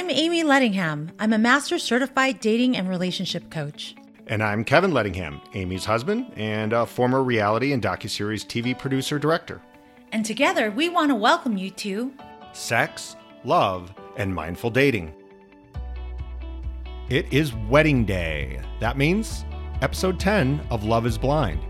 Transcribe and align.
I'm 0.00 0.08
Amie 0.08 0.44
Leadingham. 0.44 1.12
I'm 1.18 1.34
a 1.34 1.38
master 1.38 1.78
certified 1.78 2.40
dating 2.40 2.74
and 2.74 2.88
relationship 2.88 3.50
coach. 3.50 3.94
And 4.28 4.42
I'm 4.42 4.64
Kevin 4.64 4.94
Leadingham, 4.94 5.42
Amie's 5.54 5.84
husband 5.84 6.32
and 6.36 6.72
a 6.72 6.86
former 6.86 7.22
reality 7.22 7.74
and 7.74 7.82
docuseries 7.82 8.46
TV 8.46 8.76
producer 8.76 9.18
director. 9.18 9.60
And 10.12 10.24
together, 10.24 10.70
we 10.70 10.88
want 10.88 11.10
to 11.10 11.14
welcome 11.14 11.58
you 11.58 11.68
to 11.72 12.14
Sex, 12.54 13.14
Love, 13.44 13.92
and 14.16 14.34
Mindful 14.34 14.70
Dating. 14.70 15.12
It 17.10 17.30
is 17.30 17.52
wedding 17.68 18.06
day. 18.06 18.58
That 18.80 18.96
means 18.96 19.44
episode 19.82 20.18
10 20.18 20.66
of 20.70 20.82
Love 20.82 21.04
is 21.04 21.18
Blind. 21.18 21.60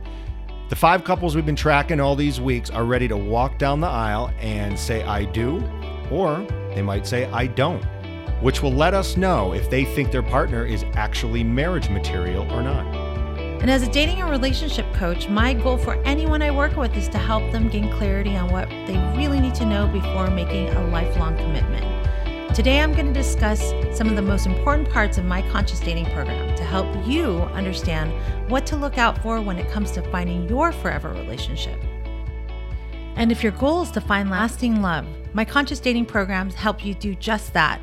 The 0.68 0.76
five 0.76 1.02
couples 1.02 1.34
we've 1.34 1.44
been 1.44 1.56
tracking 1.56 1.98
all 1.98 2.14
these 2.14 2.40
weeks 2.40 2.70
are 2.70 2.84
ready 2.84 3.08
to 3.08 3.16
walk 3.16 3.58
down 3.58 3.80
the 3.80 3.88
aisle 3.88 4.30
and 4.38 4.78
say, 4.78 5.02
I 5.02 5.24
do, 5.24 5.60
or 6.12 6.46
they 6.76 6.82
might 6.82 7.08
say, 7.08 7.24
I 7.32 7.48
don't, 7.48 7.84
which 8.40 8.62
will 8.62 8.72
let 8.72 8.94
us 8.94 9.16
know 9.16 9.52
if 9.52 9.68
they 9.70 9.84
think 9.84 10.10
their 10.10 10.22
partner 10.22 10.64
is 10.64 10.84
actually 10.94 11.44
marriage 11.44 11.88
material 11.88 12.50
or 12.52 12.62
not. 12.62 12.86
And 13.60 13.70
as 13.70 13.82
a 13.82 13.90
dating 13.90 14.22
and 14.22 14.30
relationship 14.30 14.90
coach, 14.94 15.28
my 15.28 15.52
goal 15.52 15.76
for 15.76 15.94
anyone 16.04 16.40
I 16.40 16.50
work 16.50 16.76
with 16.76 16.96
is 16.96 17.08
to 17.08 17.18
help 17.18 17.52
them 17.52 17.68
gain 17.68 17.92
clarity 17.92 18.34
on 18.36 18.50
what 18.50 18.70
they 18.70 18.96
really 19.18 19.38
need 19.38 19.54
to 19.56 19.66
know 19.66 19.86
before 19.86 20.30
making 20.30 20.70
a 20.70 20.86
lifelong 20.88 21.36
commitment. 21.36 21.84
Today, 22.54 22.80
I'm 22.80 22.94
going 22.94 23.06
to 23.06 23.12
discuss 23.12 23.72
some 23.96 24.08
of 24.08 24.16
the 24.16 24.22
most 24.22 24.46
important 24.46 24.88
parts 24.88 25.18
of 25.18 25.24
my 25.24 25.42
conscious 25.50 25.78
dating 25.78 26.06
program 26.06 26.56
to 26.56 26.64
help 26.64 26.86
you 27.06 27.42
understand 27.52 28.12
what 28.50 28.66
to 28.66 28.76
look 28.76 28.98
out 28.98 29.22
for 29.22 29.40
when 29.40 29.58
it 29.58 29.70
comes 29.70 29.90
to 29.92 30.02
finding 30.10 30.48
your 30.48 30.72
forever 30.72 31.10
relationship. 31.10 31.78
And 33.16 33.30
if 33.30 33.42
your 33.42 33.52
goal 33.52 33.82
is 33.82 33.90
to 33.92 34.00
find 34.00 34.30
lasting 34.30 34.80
love, 34.80 35.06
my 35.32 35.44
conscious 35.44 35.78
dating 35.78 36.06
programs 36.06 36.54
help 36.54 36.84
you 36.84 36.94
do 36.94 37.14
just 37.14 37.52
that. 37.52 37.80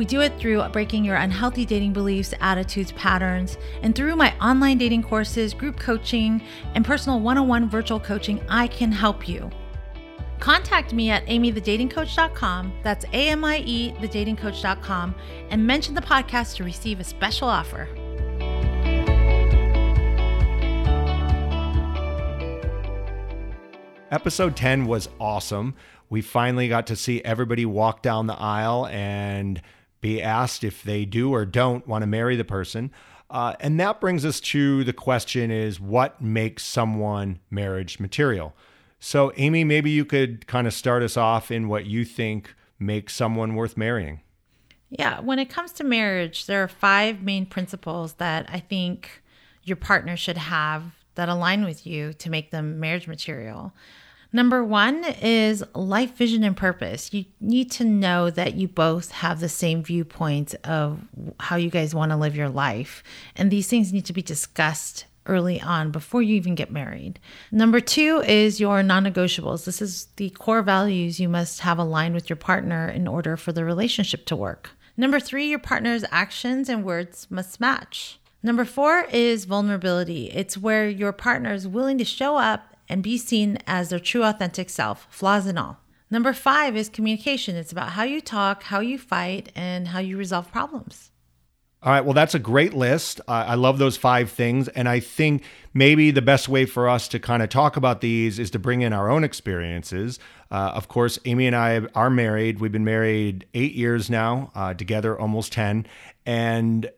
We 0.00 0.06
do 0.06 0.22
it 0.22 0.38
through 0.38 0.66
breaking 0.70 1.04
your 1.04 1.16
unhealthy 1.16 1.66
dating 1.66 1.92
beliefs, 1.92 2.32
attitudes, 2.40 2.90
patterns, 2.92 3.58
and 3.82 3.94
through 3.94 4.16
my 4.16 4.34
online 4.38 4.78
dating 4.78 5.02
courses, 5.02 5.52
group 5.52 5.78
coaching, 5.78 6.40
and 6.74 6.86
personal 6.86 7.20
one 7.20 7.36
on 7.36 7.48
one 7.48 7.68
virtual 7.68 8.00
coaching, 8.00 8.40
I 8.48 8.66
can 8.66 8.92
help 8.92 9.28
you. 9.28 9.50
Contact 10.38 10.94
me 10.94 11.10
at 11.10 11.26
amiethedatingcoach.com. 11.26 12.72
That's 12.82 13.04
A 13.12 13.28
M 13.28 13.44
I 13.44 13.58
E, 13.58 13.92
thedatingcoach.com, 13.98 15.14
and 15.50 15.66
mention 15.66 15.94
the 15.94 16.00
podcast 16.00 16.56
to 16.56 16.64
receive 16.64 16.98
a 16.98 17.04
special 17.04 17.48
offer. 17.48 17.86
Episode 24.10 24.56
10 24.56 24.86
was 24.86 25.10
awesome. 25.20 25.74
We 26.08 26.22
finally 26.22 26.68
got 26.68 26.86
to 26.86 26.96
see 26.96 27.22
everybody 27.22 27.66
walk 27.66 28.00
down 28.00 28.28
the 28.28 28.34
aisle 28.34 28.86
and 28.86 29.60
be 30.00 30.22
asked 30.22 30.64
if 30.64 30.82
they 30.82 31.04
do 31.04 31.32
or 31.32 31.44
don't 31.44 31.86
want 31.86 32.02
to 32.02 32.06
marry 32.06 32.36
the 32.36 32.44
person. 32.44 32.90
Uh, 33.28 33.54
and 33.60 33.78
that 33.78 34.00
brings 34.00 34.24
us 34.24 34.40
to 34.40 34.82
the 34.84 34.92
question 34.92 35.50
is 35.50 35.78
what 35.78 36.20
makes 36.20 36.64
someone 36.64 37.38
marriage 37.50 38.00
material? 38.00 38.54
So, 38.98 39.32
Amie, 39.38 39.64
maybe 39.64 39.90
you 39.90 40.04
could 40.04 40.46
kind 40.46 40.66
of 40.66 40.74
start 40.74 41.02
us 41.02 41.16
off 41.16 41.50
in 41.50 41.68
what 41.68 41.86
you 41.86 42.04
think 42.04 42.54
makes 42.78 43.14
someone 43.14 43.54
worth 43.54 43.76
marrying. 43.76 44.20
Yeah, 44.90 45.20
when 45.20 45.38
it 45.38 45.48
comes 45.48 45.72
to 45.72 45.84
marriage, 45.84 46.46
there 46.46 46.62
are 46.64 46.68
five 46.68 47.22
main 47.22 47.46
principles 47.46 48.14
that 48.14 48.50
I 48.52 48.58
think 48.58 49.22
your 49.62 49.76
partner 49.76 50.16
should 50.16 50.36
have 50.36 50.82
that 51.14 51.28
align 51.28 51.64
with 51.64 51.86
you 51.86 52.12
to 52.14 52.30
make 52.30 52.50
them 52.50 52.80
marriage 52.80 53.06
material. 53.06 53.72
Number 54.32 54.62
one 54.62 55.04
is 55.20 55.64
life 55.74 56.14
vision 56.16 56.44
and 56.44 56.56
purpose. 56.56 57.12
You 57.12 57.24
need 57.40 57.70
to 57.72 57.84
know 57.84 58.30
that 58.30 58.54
you 58.54 58.68
both 58.68 59.10
have 59.10 59.40
the 59.40 59.48
same 59.48 59.82
viewpoint 59.82 60.54
of 60.64 61.00
how 61.40 61.56
you 61.56 61.70
guys 61.70 61.94
want 61.94 62.12
to 62.12 62.16
live 62.16 62.36
your 62.36 62.48
life. 62.48 63.02
And 63.36 63.50
these 63.50 63.68
things 63.68 63.92
need 63.92 64.04
to 64.06 64.12
be 64.12 64.22
discussed 64.22 65.06
early 65.26 65.60
on 65.60 65.90
before 65.90 66.22
you 66.22 66.34
even 66.36 66.54
get 66.54 66.70
married. 66.70 67.18
Number 67.50 67.80
two 67.80 68.22
is 68.26 68.60
your 68.60 68.82
non 68.82 69.04
negotiables. 69.04 69.64
This 69.64 69.82
is 69.82 70.06
the 70.16 70.30
core 70.30 70.62
values 70.62 71.20
you 71.20 71.28
must 71.28 71.60
have 71.60 71.78
aligned 71.78 72.14
with 72.14 72.30
your 72.30 72.36
partner 72.36 72.88
in 72.88 73.08
order 73.08 73.36
for 73.36 73.52
the 73.52 73.64
relationship 73.64 74.26
to 74.26 74.36
work. 74.36 74.70
Number 74.96 75.20
three, 75.20 75.48
your 75.48 75.58
partner's 75.58 76.04
actions 76.10 76.68
and 76.68 76.84
words 76.84 77.26
must 77.30 77.60
match. 77.60 78.18
Number 78.42 78.64
four 78.64 79.06
is 79.12 79.44
vulnerability. 79.44 80.30
It's 80.30 80.56
where 80.56 80.88
your 80.88 81.12
partner 81.12 81.52
is 81.52 81.68
willing 81.68 81.98
to 81.98 82.04
show 82.04 82.36
up 82.36 82.69
and 82.90 83.02
be 83.02 83.16
seen 83.16 83.56
as 83.66 83.88
their 83.88 84.00
true 84.00 84.24
authentic 84.24 84.68
self, 84.68 85.06
flaws 85.08 85.46
and 85.46 85.58
all. 85.58 85.78
Number 86.10 86.32
five 86.32 86.76
is 86.76 86.88
communication. 86.88 87.54
It's 87.54 87.70
about 87.70 87.90
how 87.90 88.02
you 88.02 88.20
talk, 88.20 88.64
how 88.64 88.80
you 88.80 88.98
fight, 88.98 89.52
and 89.54 89.88
how 89.88 90.00
you 90.00 90.16
resolve 90.16 90.50
problems. 90.50 91.12
All 91.82 91.92
right. 91.92 92.04
Well, 92.04 92.12
that's 92.12 92.34
a 92.34 92.38
great 92.38 92.74
list. 92.74 93.22
I 93.26 93.54
love 93.54 93.78
those 93.78 93.96
five 93.96 94.30
things. 94.30 94.68
And 94.68 94.86
I 94.86 95.00
think 95.00 95.44
maybe 95.72 96.10
the 96.10 96.20
best 96.20 96.46
way 96.46 96.66
for 96.66 96.90
us 96.90 97.08
to 97.08 97.18
kind 97.18 97.42
of 97.42 97.48
talk 97.48 97.78
about 97.78 98.02
these 98.02 98.38
is 98.38 98.50
to 98.50 98.58
bring 98.58 98.82
in 98.82 98.92
our 98.92 99.08
own 99.08 99.24
experiences. 99.24 100.18
Uh, 100.50 100.72
of 100.74 100.88
course, 100.88 101.18
Amie 101.24 101.46
and 101.46 101.56
I 101.56 101.80
are 101.94 102.10
married. 102.10 102.60
We've 102.60 102.72
been 102.72 102.84
married 102.84 103.46
eight 103.54 103.72
years 103.72 104.10
now, 104.10 104.50
uh, 104.54 104.74
together 104.74 105.18
almost 105.18 105.52
10. 105.52 105.86
And 106.26 106.90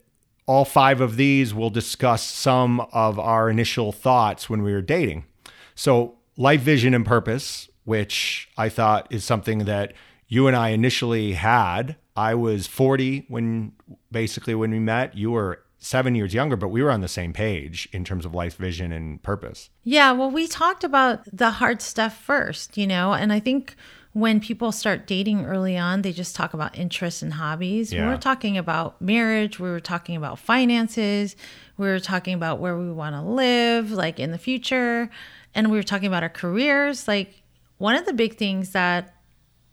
all 0.46 0.64
five 0.64 1.00
of 1.00 1.14
these 1.16 1.54
will 1.54 1.70
discuss 1.70 2.24
some 2.24 2.80
of 2.92 3.20
our 3.20 3.48
initial 3.48 3.92
thoughts 3.92 4.50
when 4.50 4.64
we 4.64 4.72
were 4.72 4.82
dating. 4.82 5.26
So, 5.74 6.16
life 6.36 6.60
vision 6.60 6.94
and 6.94 7.04
purpose, 7.04 7.68
which 7.84 8.48
I 8.56 8.68
thought 8.68 9.06
is 9.10 9.24
something 9.24 9.60
that 9.60 9.92
you 10.28 10.46
and 10.46 10.56
I 10.56 10.70
initially 10.70 11.32
had. 11.32 11.96
I 12.16 12.34
was 12.34 12.66
40 12.66 13.26
when 13.28 13.72
basically 14.10 14.54
when 14.54 14.70
we 14.70 14.78
met. 14.78 15.16
You 15.16 15.32
were 15.32 15.62
seven 15.78 16.14
years 16.14 16.32
younger, 16.32 16.56
but 16.56 16.68
we 16.68 16.82
were 16.82 16.90
on 16.90 17.00
the 17.00 17.08
same 17.08 17.32
page 17.32 17.88
in 17.92 18.04
terms 18.04 18.24
of 18.24 18.34
life 18.34 18.56
vision 18.56 18.92
and 18.92 19.22
purpose. 19.22 19.68
Yeah, 19.82 20.12
well, 20.12 20.30
we 20.30 20.46
talked 20.46 20.84
about 20.84 21.24
the 21.32 21.50
hard 21.50 21.82
stuff 21.82 22.16
first, 22.16 22.78
you 22.78 22.86
know, 22.86 23.12
and 23.12 23.32
I 23.32 23.40
think 23.40 23.74
when 24.12 24.40
people 24.40 24.72
start 24.72 25.06
dating 25.06 25.46
early 25.46 25.76
on, 25.76 26.02
they 26.02 26.12
just 26.12 26.36
talk 26.36 26.52
about 26.52 26.76
interests 26.76 27.22
and 27.22 27.34
hobbies. 27.34 27.92
Yeah. 27.92 28.04
We 28.04 28.12
were 28.12 28.18
talking 28.18 28.58
about 28.58 29.00
marriage, 29.00 29.58
we 29.58 29.70
were 29.70 29.80
talking 29.80 30.16
about 30.16 30.38
finances, 30.38 31.34
we 31.78 31.86
were 31.86 32.00
talking 32.00 32.34
about 32.34 32.58
where 32.58 32.76
we 32.76 32.90
want 32.92 33.14
to 33.16 33.22
live, 33.22 33.90
like 33.90 34.20
in 34.20 34.30
the 34.30 34.38
future 34.38 35.10
and 35.54 35.70
we 35.70 35.78
were 35.78 35.82
talking 35.82 36.06
about 36.06 36.22
our 36.22 36.28
careers. 36.28 37.08
Like 37.08 37.42
one 37.78 37.94
of 37.94 38.06
the 38.06 38.12
big 38.12 38.36
things 38.36 38.70
that, 38.70 39.14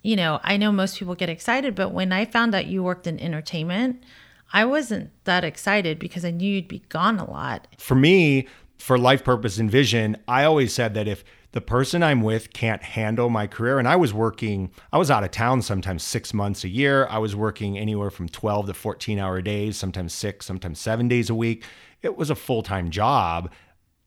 you 0.03 0.16
know, 0.16 0.39
I 0.44 0.57
know 0.57 0.71
most 0.71 0.97
people 0.97 1.16
get 1.16 1.29
excited, 1.29 1.75
but 1.75 1.91
when 1.91 2.11
I 2.11 2.25
found 2.25 2.56
out 2.56 2.67
you 2.67 2.83
worked 2.83 3.07
in 3.07 3.19
entertainment, 3.19 4.03
I 4.51 4.66
wasn't 4.66 5.11
that 5.25 5.44
excited 5.44 6.00
because 6.00 6.25
I 6.25 6.31
knew 6.31 6.51
you'd 6.51 6.67
be 6.67 6.79
gone 6.89 7.19
a 7.19 7.29
lot. 7.29 7.67
For 7.77 7.95
me, 7.95 8.47
for 8.77 8.97
life 8.97 9.23
purpose 9.23 9.57
and 9.57 9.69
vision, 9.69 10.17
I 10.27 10.44
always 10.45 10.73
said 10.73 10.94
that 10.95 11.07
if 11.07 11.23
the 11.52 11.62
person 11.62 12.04
I'm 12.04 12.22
with 12.22 12.54
can't 12.54 12.84
handle 12.84 13.30
my 13.30 13.48
career, 13.48 13.80
and 13.80 13.88
I 13.88 13.96
was 13.96 14.14
working, 14.14 14.72
I 14.94 14.98
was 14.98 15.10
out 15.10 15.24
of 15.24 15.32
town 15.32 15.62
sometimes 15.62 16.04
six 16.04 16.34
months 16.34 16.64
a 16.64 16.70
year. 16.70 17.08
I 17.08 17.18
was 17.18 17.36
working 17.36 17.78
anywhere 17.78 18.12
from 18.12 18.30
12 18.30 18.68
to 18.68 18.74
14 18.74 19.18
hour 19.18 19.42
days, 19.42 19.76
sometimes 19.78 20.14
six, 20.14 20.46
sometimes 20.46 20.80
seven 20.80 21.08
days 21.08 21.30
a 21.30 21.36
week. 21.36 21.64
It 22.02 22.16
was 22.16 22.30
a 22.30 22.36
full 22.36 22.62
time 22.62 22.92
job 22.92 23.52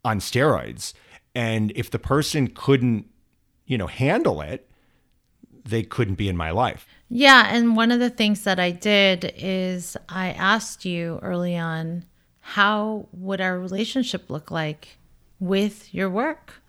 on 0.04 0.20
steroids. 0.20 0.92
And 1.34 1.72
if 1.74 1.90
the 1.90 1.98
person 1.98 2.48
couldn't, 2.48 3.06
you 3.66 3.76
know, 3.76 3.86
handle 3.86 4.40
it, 4.40 4.68
they 5.64 5.82
couldn't 5.82 6.14
be 6.14 6.28
in 6.28 6.36
my 6.36 6.50
life. 6.50 6.86
Yeah. 7.08 7.48
And 7.50 7.76
one 7.76 7.90
of 7.90 8.00
the 8.00 8.10
things 8.10 8.44
that 8.44 8.58
I 8.58 8.70
did 8.70 9.32
is 9.36 9.96
I 10.08 10.30
asked 10.30 10.84
you 10.84 11.18
early 11.22 11.56
on, 11.56 12.04
how 12.40 13.08
would 13.12 13.40
our 13.40 13.58
relationship 13.58 14.28
look 14.28 14.50
like 14.50 14.98
with 15.38 15.92
your 15.94 16.10
work? 16.10 16.61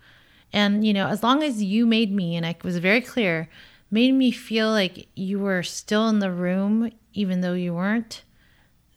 And, 0.54 0.86
you 0.86 0.94
know, 0.94 1.08
as 1.08 1.22
long 1.22 1.42
as 1.42 1.62
you 1.62 1.84
made 1.84 2.12
me, 2.12 2.36
and 2.36 2.46
I 2.46 2.56
was 2.64 2.78
very 2.78 3.02
clear, 3.02 3.50
made 3.90 4.12
me 4.12 4.30
feel 4.30 4.70
like 4.70 5.08
you 5.14 5.38
were 5.38 5.62
still 5.62 6.08
in 6.08 6.20
the 6.20 6.30
room, 6.30 6.90
even 7.12 7.42
though 7.42 7.54
you 7.54 7.74
weren't, 7.74 8.22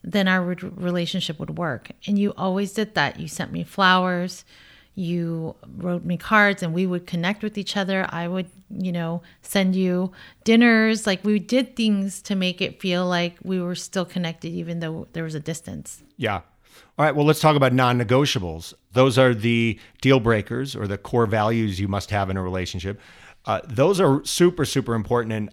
then 0.04 0.28
our 0.28 0.42
relationship 0.42 1.40
would 1.40 1.58
work. 1.58 1.90
And 2.06 2.18
you 2.18 2.34
always 2.38 2.72
did 2.74 2.96
that. 2.96 3.20
You 3.20 3.28
sent 3.28 3.52
me 3.52 3.64
flowers 3.64 4.46
you 4.98 5.56
wrote 5.78 6.04
me 6.04 6.18
cards 6.18 6.64
and 6.64 6.74
we 6.74 6.88
would 6.88 7.06
connect 7.06 7.44
with 7.44 7.56
each 7.56 7.78
other. 7.78 8.08
I 8.10 8.28
would, 8.28 8.50
you 8.72 8.92
know, 8.92 9.22
send 9.44 9.76
you 9.76 10.12
dinners. 10.44 11.06
Like 11.06 11.24
we 11.24 11.38
did 11.38 11.76
things 11.76 12.20
to 12.24 12.36
make 12.36 12.62
it 12.62 12.82
feel 12.82 13.06
like 13.06 13.38
we 13.44 13.62
were 13.62 13.76
still 13.76 14.06
connected, 14.06 14.54
even 14.54 14.80
though 14.80 15.08
there 15.14 15.24
was 15.24 15.36
a 15.36 15.40
distance. 15.40 16.02
Yeah. 16.18 16.42
All 16.98 17.06
right. 17.06 17.16
Well, 17.16 17.26
let's 17.26 17.40
talk 17.40 17.56
about 17.56 17.74
non 17.74 18.00
negotiables. 18.00 18.74
Those 18.94 19.18
are 19.18 19.34
the 19.34 19.80
deal 20.02 20.20
breakers 20.20 20.76
or 20.76 20.88
the 20.88 20.98
core 20.98 21.26
values 21.26 21.80
you 21.80 21.88
must 21.88 22.10
have 22.12 22.30
in 22.30 22.38
a 22.38 22.42
relationship. 22.42 23.00
Uh, 23.46 23.62
those 23.66 24.00
are 24.00 24.24
super, 24.26 24.66
super 24.66 24.94
important. 24.94 25.34
And 25.34 25.50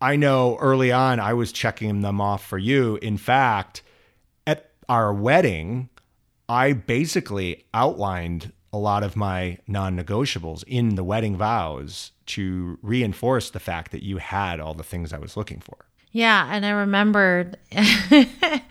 I 0.00 0.16
know 0.16 0.56
early 0.60 0.92
on 0.92 1.20
I 1.20 1.34
was 1.34 1.52
checking 1.52 2.02
them 2.02 2.20
off 2.20 2.44
for 2.44 2.58
you. 2.58 2.96
In 2.96 3.16
fact, 3.16 3.82
at 4.46 4.70
our 4.88 5.14
wedding, 5.14 5.88
I 6.48 6.72
basically 6.72 7.64
outlined 7.72 8.52
a 8.72 8.78
lot 8.78 9.02
of 9.02 9.16
my 9.16 9.58
non 9.66 9.96
negotiables 9.96 10.64
in 10.66 10.94
the 10.96 11.04
wedding 11.04 11.36
vows 11.36 12.12
to 12.26 12.78
reinforce 12.82 13.50
the 13.50 13.60
fact 13.60 13.92
that 13.92 14.02
you 14.02 14.18
had 14.18 14.60
all 14.60 14.74
the 14.74 14.82
things 14.82 15.12
I 15.12 15.18
was 15.18 15.36
looking 15.36 15.60
for. 15.60 15.86
Yeah, 16.10 16.48
and 16.50 16.66
I 16.66 16.70
remembered 16.70 17.56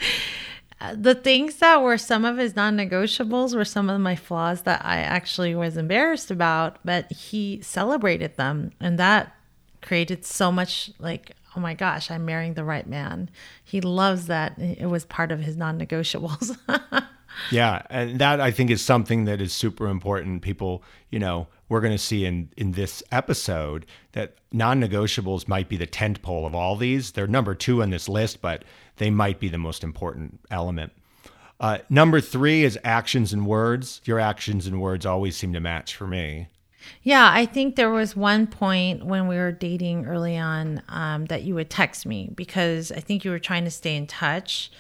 the 0.96 1.16
things 1.16 1.58
that 1.58 1.82
were 1.82 1.98
some 1.98 2.26
of 2.26 2.38
his 2.38 2.56
non-negotiables 2.56 3.56
were 3.56 3.66
some 3.66 3.90
of 3.90 4.00
my 4.02 4.16
flaws 4.16 4.64
that 4.64 4.84
I 4.86 4.98
actually 4.98 5.56
was 5.56 5.78
embarrassed 5.78 6.32
about, 6.32 6.80
but 6.84 7.12
he 7.12 7.62
celebrated 7.62 8.38
them 8.38 8.72
and 8.80 8.98
that 8.98 9.36
created 9.82 10.26
so 10.26 10.52
much 10.52 10.92
like 11.00 11.36
oh 11.56 11.60
my 11.60 11.74
gosh, 11.74 12.10
I'm 12.10 12.26
marrying 12.26 12.54
the 12.54 12.64
right 12.64 12.88
man. 12.88 13.30
He 13.64 13.82
loves 13.82 14.28
that 14.28 14.58
it 14.58 14.90
was 14.90 15.06
part 15.06 15.32
of 15.32 15.42
his 15.42 15.58
non-negotiables. 15.58 16.58
yeah, 17.52 17.82
and 17.90 18.20
that 18.20 18.40
I 18.40 18.52
think 18.52 18.70
is 18.70 18.82
something 18.82 19.26
that 19.26 19.42
is 19.42 19.54
super 19.54 19.88
important. 19.88 20.42
People, 20.42 20.84
you 21.10 21.20
know, 21.20 21.48
we're 21.70 21.82
going 21.82 21.94
to 21.94 21.98
see 21.98 22.26
in 22.26 22.50
in 22.58 22.74
this 22.74 23.04
episode 23.12 23.86
that 24.14 24.36
non-negotiables 24.52 25.48
might 25.48 25.70
be 25.70 25.78
the 25.78 25.86
tent 25.86 26.22
pole 26.22 26.46
of 26.46 26.56
all 26.56 26.76
these. 26.76 27.12
They're 27.12 27.28
number 27.28 27.56
2 27.56 27.82
on 27.82 27.90
this 27.90 28.08
list, 28.08 28.42
but 28.42 28.64
they 29.02 29.10
might 29.10 29.40
be 29.40 29.50
the 29.50 29.58
most 29.58 29.84
important 29.84 30.40
element. 30.52 30.94
Uh, 31.60 31.80
number 31.90 32.22
three 32.22 32.64
is 32.64 32.78
actions 32.84 33.34
and 33.34 33.48
words. 33.48 34.00
Your 34.06 34.20
actions 34.20 34.68
and 34.68 34.80
words 34.80 35.08
always 35.08 35.36
seem 35.36 35.54
to 35.54 35.60
match 35.60 35.96
for 35.96 36.06
me. 36.06 36.50
Yeah, 37.02 37.32
I 37.34 37.48
think 37.48 37.78
there 37.78 37.90
was 37.90 38.16
one 38.16 38.46
point 38.46 39.04
when 39.04 39.28
we 39.28 39.38
were 39.38 39.52
dating 39.52 40.06
early 40.06 40.38
on 40.38 40.84
um, 40.88 41.26
that 41.26 41.42
you 41.42 41.56
would 41.56 41.72
text 41.72 42.06
me 42.06 42.30
because 42.36 42.92
I 42.92 43.00
think 43.00 43.26
you 43.26 43.32
were 43.32 43.40
trying 43.40 43.66
to 43.66 43.72
stay 43.72 43.96
in 43.96 44.06
touch, 44.06 44.72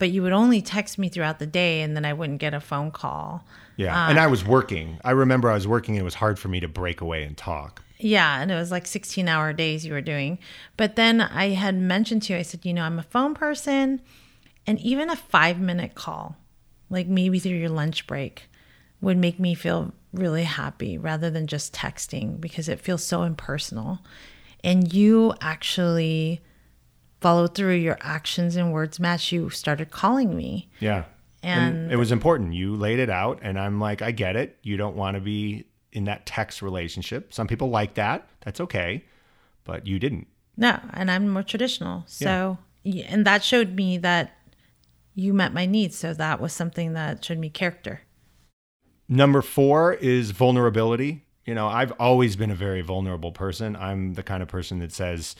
but 0.00 0.10
you 0.10 0.22
would 0.22 0.32
only 0.32 0.60
text 0.60 0.98
me 0.98 1.08
throughout 1.08 1.38
the 1.38 1.46
day 1.46 1.80
and 1.82 1.94
then 1.94 2.04
I 2.04 2.14
wouldn't 2.14 2.40
get 2.40 2.54
a 2.54 2.60
phone 2.60 2.90
call. 2.90 3.44
Yeah, 3.76 3.94
uh, 3.94 4.10
and 4.10 4.18
I 4.18 4.26
was 4.26 4.44
working. 4.44 4.98
I 5.04 5.12
remember 5.12 5.48
I 5.50 5.54
was 5.54 5.68
working. 5.68 5.94
And 5.94 6.00
it 6.00 6.04
was 6.04 6.16
hard 6.16 6.40
for 6.40 6.48
me 6.48 6.58
to 6.58 6.68
break 6.68 7.00
away 7.00 7.22
and 7.22 7.36
talk. 7.36 7.84
Yeah, 8.00 8.40
and 8.40 8.50
it 8.50 8.54
was 8.54 8.70
like 8.70 8.86
16 8.86 9.28
hour 9.28 9.52
days 9.52 9.84
you 9.84 9.92
were 9.92 10.00
doing. 10.00 10.38
But 10.76 10.96
then 10.96 11.20
I 11.20 11.50
had 11.50 11.76
mentioned 11.76 12.22
to 12.24 12.32
you, 12.32 12.38
I 12.38 12.42
said, 12.42 12.64
you 12.64 12.72
know, 12.72 12.82
I'm 12.82 12.98
a 12.98 13.04
phone 13.04 13.34
person, 13.34 14.00
and 14.66 14.80
even 14.80 15.10
a 15.10 15.16
five 15.16 15.58
minute 15.58 15.94
call, 15.94 16.36
like 16.90 17.08
maybe 17.08 17.38
through 17.38 17.52
your 17.52 17.70
lunch 17.70 18.06
break, 18.06 18.44
would 19.00 19.16
make 19.16 19.38
me 19.38 19.54
feel 19.54 19.92
really 20.12 20.44
happy 20.44 20.96
rather 20.98 21.30
than 21.30 21.46
just 21.46 21.74
texting 21.74 22.40
because 22.40 22.68
it 22.68 22.80
feels 22.80 23.04
so 23.04 23.22
impersonal. 23.22 24.00
And 24.64 24.92
you 24.92 25.34
actually 25.40 26.40
followed 27.20 27.54
through 27.54 27.74
your 27.74 27.98
actions 28.00 28.56
and 28.56 28.72
words 28.72 29.00
match. 29.00 29.32
You 29.32 29.50
started 29.50 29.90
calling 29.90 30.36
me. 30.36 30.70
Yeah. 30.80 31.04
And, 31.42 31.76
and, 31.76 31.92
it 31.92 31.96
was 31.96 32.10
important. 32.10 32.54
You 32.54 32.74
laid 32.74 32.98
it 32.98 33.10
out, 33.10 33.38
and 33.42 33.58
I'm 33.58 33.80
like, 33.80 34.02
I 34.02 34.10
get 34.10 34.34
it. 34.34 34.58
You 34.62 34.76
don't 34.76 34.96
want 34.96 35.14
to 35.14 35.20
be 35.20 35.66
in 35.98 36.04
that 36.04 36.24
text 36.24 36.62
relationship. 36.62 37.34
Some 37.34 37.48
people 37.48 37.68
like 37.68 37.94
that. 37.94 38.28
That's 38.40 38.60
okay. 38.60 39.04
But 39.64 39.86
you 39.86 39.98
didn't. 39.98 40.28
No. 40.56 40.78
And 40.94 41.10
I'm 41.10 41.28
more 41.28 41.42
traditional. 41.42 42.04
So, 42.06 42.56
yeah. 42.84 43.06
and 43.08 43.26
that 43.26 43.42
showed 43.42 43.74
me 43.74 43.98
that 43.98 44.32
you 45.14 45.34
met 45.34 45.52
my 45.52 45.66
needs. 45.66 45.98
So 45.98 46.14
that 46.14 46.40
was 46.40 46.52
something 46.52 46.92
that 46.94 47.24
showed 47.24 47.38
me 47.38 47.50
character. 47.50 48.02
Number 49.08 49.42
four 49.42 49.94
is 49.94 50.30
vulnerability. 50.30 51.24
You 51.44 51.54
know, 51.54 51.66
I've 51.66 51.92
always 51.98 52.36
been 52.36 52.50
a 52.50 52.54
very 52.54 52.82
vulnerable 52.82 53.32
person. 53.32 53.74
I'm 53.74 54.14
the 54.14 54.22
kind 54.22 54.42
of 54.42 54.48
person 54.48 54.78
that 54.78 54.92
says 54.92 55.34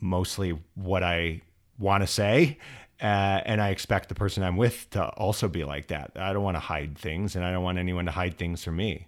mostly 0.00 0.58
what 0.74 1.04
I 1.04 1.42
want 1.78 2.02
to 2.02 2.06
say. 2.08 2.58
Uh, 3.00 3.40
and 3.44 3.60
I 3.60 3.70
expect 3.70 4.08
the 4.08 4.14
person 4.14 4.42
I'm 4.42 4.56
with 4.56 4.88
to 4.90 5.04
also 5.04 5.48
be 5.48 5.64
like 5.64 5.88
that. 5.88 6.12
I 6.16 6.32
don't 6.32 6.42
want 6.42 6.56
to 6.56 6.60
hide 6.60 6.96
things, 6.96 7.34
and 7.36 7.44
I 7.44 7.50
don't 7.50 7.64
want 7.64 7.78
anyone 7.78 8.06
to 8.06 8.12
hide 8.12 8.38
things 8.38 8.62
from 8.64 8.76
me. 8.76 9.06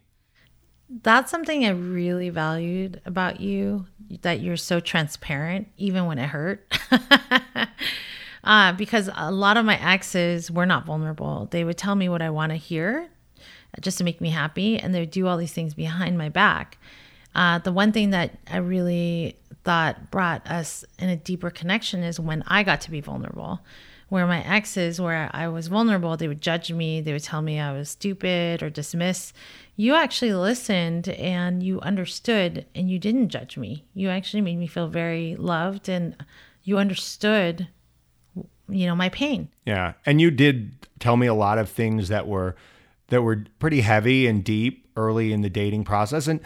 That's 1.02 1.30
something 1.30 1.64
I 1.64 1.70
really 1.70 2.30
valued 2.30 3.00
about 3.04 3.40
you 3.40 3.86
that 4.22 4.40
you're 4.40 4.56
so 4.56 4.80
transparent, 4.80 5.68
even 5.76 6.06
when 6.06 6.18
it 6.18 6.28
hurt. 6.28 6.72
uh, 8.44 8.72
because 8.74 9.10
a 9.16 9.32
lot 9.32 9.56
of 9.56 9.64
my 9.64 9.76
exes 9.80 10.50
were 10.50 10.66
not 10.66 10.86
vulnerable. 10.86 11.48
They 11.50 11.64
would 11.64 11.78
tell 11.78 11.96
me 11.96 12.08
what 12.08 12.22
I 12.22 12.30
want 12.30 12.50
to 12.50 12.56
hear, 12.56 13.08
just 13.80 13.98
to 13.98 14.04
make 14.04 14.20
me 14.20 14.30
happy. 14.30 14.78
And 14.78 14.94
they 14.94 15.00
would 15.00 15.10
do 15.10 15.26
all 15.26 15.36
these 15.36 15.52
things 15.52 15.74
behind 15.74 16.16
my 16.16 16.28
back. 16.28 16.78
Uh, 17.34 17.58
the 17.58 17.72
one 17.72 17.90
thing 17.90 18.10
that 18.10 18.38
I 18.48 18.58
really 18.58 19.36
thought 19.64 20.10
brought 20.10 20.48
us 20.48 20.84
in 20.98 21.08
a 21.08 21.16
deeper 21.16 21.50
connection 21.50 22.02
is 22.02 22.20
when 22.20 22.44
I 22.46 22.62
got 22.62 22.80
to 22.82 22.90
be 22.90 23.00
vulnerable. 23.00 23.60
Where 24.10 24.26
my 24.26 24.44
exes, 24.44 25.00
where 25.00 25.30
I 25.32 25.48
was 25.48 25.66
vulnerable, 25.66 26.16
they 26.16 26.28
would 26.28 26.42
judge 26.42 26.70
me, 26.70 27.00
they 27.00 27.12
would 27.12 27.24
tell 27.24 27.42
me 27.42 27.58
I 27.58 27.72
was 27.72 27.88
stupid 27.88 28.62
or 28.62 28.70
dismiss. 28.70 29.32
You 29.76 29.94
actually 29.94 30.34
listened 30.34 31.08
and 31.08 31.62
you 31.62 31.80
understood 31.80 32.66
and 32.74 32.90
you 32.90 32.98
didn't 32.98 33.30
judge 33.30 33.56
me. 33.56 33.84
You 33.94 34.08
actually 34.08 34.40
made 34.40 34.58
me 34.58 34.66
feel 34.66 34.88
very 34.88 35.34
loved 35.36 35.88
and 35.88 36.16
you 36.62 36.78
understood, 36.78 37.68
you 38.68 38.86
know, 38.86 38.94
my 38.94 39.08
pain. 39.08 39.48
Yeah. 39.66 39.94
And 40.06 40.20
you 40.20 40.30
did 40.30 40.86
tell 41.00 41.16
me 41.16 41.26
a 41.26 41.34
lot 41.34 41.58
of 41.58 41.68
things 41.68 42.08
that 42.08 42.26
were 42.28 42.54
that 43.08 43.22
were 43.22 43.44
pretty 43.58 43.80
heavy 43.80 44.26
and 44.26 44.42
deep 44.42 44.88
early 44.96 45.32
in 45.32 45.42
the 45.42 45.50
dating 45.50 45.84
process. 45.84 46.26
And, 46.26 46.40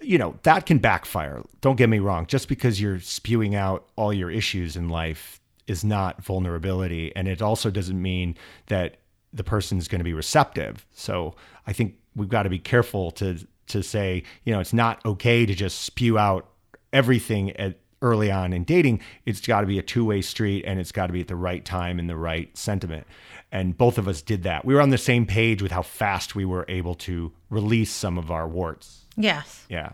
you 0.00 0.18
know, 0.18 0.38
that 0.42 0.66
can 0.66 0.78
backfire. 0.78 1.42
Don't 1.60 1.76
get 1.76 1.88
me 1.88 1.98
wrong. 1.98 2.26
Just 2.26 2.48
because 2.48 2.80
you're 2.80 3.00
spewing 3.00 3.54
out 3.54 3.88
all 3.96 4.12
your 4.12 4.30
issues 4.30 4.76
in 4.76 4.88
life 4.88 5.40
is 5.66 5.84
not 5.84 6.22
vulnerability. 6.22 7.14
And 7.16 7.26
it 7.26 7.42
also 7.42 7.70
doesn't 7.70 8.00
mean 8.00 8.36
that 8.66 8.98
the 9.32 9.44
person's 9.44 9.88
going 9.88 9.98
to 9.98 10.04
be 10.04 10.12
receptive. 10.12 10.86
So 10.92 11.34
I 11.66 11.72
think 11.72 11.96
we've 12.16 12.28
got 12.28 12.44
to 12.44 12.50
be 12.50 12.58
careful 12.58 13.10
to 13.12 13.38
to 13.66 13.82
say, 13.82 14.22
you 14.44 14.52
know, 14.52 14.60
it's 14.60 14.74
not 14.74 15.04
okay 15.06 15.46
to 15.46 15.54
just 15.54 15.80
spew 15.80 16.18
out 16.18 16.48
everything 16.92 17.50
at 17.52 17.78
early 18.02 18.30
on 18.30 18.52
in 18.52 18.64
dating. 18.64 19.00
It's 19.24 19.40
got 19.40 19.62
to 19.62 19.66
be 19.66 19.78
a 19.78 19.82
two-way 19.82 20.20
street 20.20 20.64
and 20.66 20.78
it's 20.78 20.92
got 20.92 21.06
to 21.06 21.14
be 21.14 21.22
at 21.22 21.28
the 21.28 21.36
right 21.36 21.64
time 21.64 21.98
and 21.98 22.10
the 22.10 22.16
right 22.16 22.54
sentiment 22.56 23.06
and 23.54 23.78
both 23.78 23.98
of 23.98 24.08
us 24.08 24.20
did 24.20 24.42
that. 24.42 24.64
We 24.64 24.74
were 24.74 24.80
on 24.80 24.90
the 24.90 24.98
same 24.98 25.26
page 25.26 25.62
with 25.62 25.70
how 25.70 25.82
fast 25.82 26.34
we 26.34 26.44
were 26.44 26.64
able 26.68 26.96
to 26.96 27.32
release 27.50 27.92
some 27.92 28.18
of 28.18 28.32
our 28.32 28.48
warts. 28.48 29.04
Yes. 29.16 29.64
Yeah. 29.68 29.90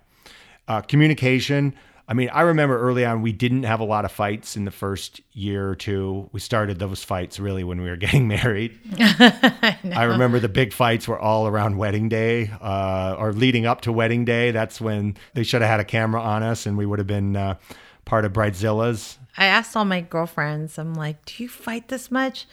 Uh, 0.67 0.81
communication. 0.81 1.75
I 2.11 2.13
mean, 2.13 2.29
I 2.31 2.41
remember 2.41 2.77
early 2.77 3.05
on 3.05 3.23
we 3.23 3.31
didn't 3.31 3.63
have 3.63 3.79
a 3.79 3.85
lot 3.85 4.05
of 4.05 4.11
fights 4.11 4.57
in 4.57 4.65
the 4.65 4.73
first 4.73 5.21
year 5.33 5.69
or 5.69 5.77
two. 5.77 6.29
We 6.33 6.41
started 6.41 6.81
those 6.81 7.05
fights 7.05 7.39
really 7.39 7.63
when 7.63 7.81
we 7.81 7.89
were 7.89 7.97
getting 8.09 8.27
married. 8.27 8.77
I, 8.99 9.79
I, 9.95 10.03
remember 10.05 10.41
the 10.41 10.49
big 10.49 10.73
fights 10.73 11.07
were 11.07 11.19
all 11.19 11.47
around 11.47 11.77
wedding 11.77 12.09
day 12.09 12.51
uh, 12.61 13.15
or 13.17 13.33
leading 13.33 13.65
up 13.65 13.83
to 13.83 13.93
wedding 13.93 14.25
day. 14.25 14.51
That's 14.51 14.81
when 14.81 15.17
they 15.35 15.45
should 15.45 15.63
have 15.63 15.71
had 15.71 15.79
a 15.79 15.85
camera 15.85 16.21
on 16.21 16.43
us 16.43 16.67
and 16.67 16.77
we 16.77 16.85
would 16.85 16.99
have 16.99 17.07
been 17.07 17.37
uh, 17.37 17.59
part 18.07 18.25
of 18.25 18.33
Bridezilla's. 18.33 19.17
I 19.37 19.45
asked 19.45 19.77
all 19.77 19.85
my 19.85 20.01
girlfriends, 20.01 20.79
I'm 20.79 20.95
like, 20.95 21.25
do 21.25 21.41
you 21.41 21.49
fight 21.49 21.87
this 21.87 22.11
much? 22.11 22.47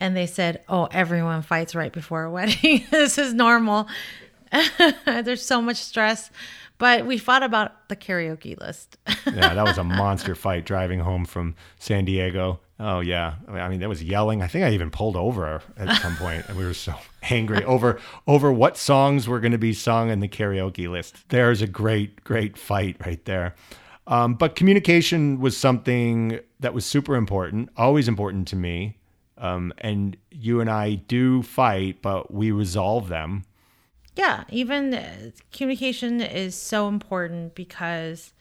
and 0.00 0.16
they 0.16 0.26
said, 0.26 0.62
"Oh, 0.68 0.88
everyone 0.90 1.42
fights 1.42 1.74
right 1.74 1.92
before 1.92 2.24
a 2.24 2.30
wedding. 2.32 2.84
this 2.90 3.16
is 3.16 3.32
normal. 3.32 3.86
There's 5.06 5.44
so 5.44 5.62
much 5.62 5.76
stress." 5.76 6.30
But 6.78 7.06
we 7.06 7.18
fought 7.18 7.42
about 7.42 7.88
the 7.88 7.96
karaoke 7.96 8.58
list. 8.58 8.96
yeah, 9.26 9.54
that 9.54 9.64
was 9.64 9.78
a 9.78 9.84
monster 9.84 10.34
fight 10.34 10.66
driving 10.66 11.00
home 11.00 11.24
from 11.24 11.54
San 11.78 12.04
Diego. 12.04 12.60
Oh 12.80 12.98
yeah, 13.00 13.34
I 13.48 13.68
mean 13.68 13.80
that 13.80 13.88
was 13.88 14.02
yelling. 14.02 14.42
I 14.42 14.48
think 14.48 14.64
I 14.64 14.70
even 14.70 14.90
pulled 14.90 15.16
over 15.16 15.62
at 15.76 15.96
some 16.02 16.16
point, 16.16 16.48
and 16.48 16.58
we 16.58 16.64
were 16.64 16.74
so 16.74 16.94
angry 17.22 17.64
over 17.64 18.00
over 18.26 18.52
what 18.52 18.76
songs 18.76 19.28
were 19.28 19.38
going 19.38 19.52
to 19.52 19.58
be 19.58 19.72
sung 19.72 20.10
in 20.10 20.18
the 20.18 20.28
karaoke 20.28 20.88
list. 20.88 21.28
There's 21.28 21.62
a 21.62 21.68
great 21.68 22.24
great 22.24 22.58
fight 22.58 22.96
right 23.06 23.24
there. 23.24 23.54
Um, 24.06 24.34
but 24.34 24.54
communication 24.54 25.40
was 25.40 25.56
something 25.56 26.40
that 26.60 26.74
was 26.74 26.84
super 26.84 27.14
important, 27.14 27.70
always 27.76 28.08
important 28.08 28.48
to 28.48 28.56
me. 28.56 28.98
Um, 29.38 29.72
and 29.78 30.16
you 30.30 30.60
and 30.60 30.70
I 30.70 30.94
do 30.94 31.42
fight, 31.42 32.02
but 32.02 32.32
we 32.32 32.50
resolve 32.50 33.08
them. 33.08 33.44
Yeah, 34.16 34.44
even 34.48 34.94
uh, 34.94 35.30
communication 35.52 36.20
is 36.20 36.54
so 36.54 36.86
important 36.88 37.54
because 37.54 38.32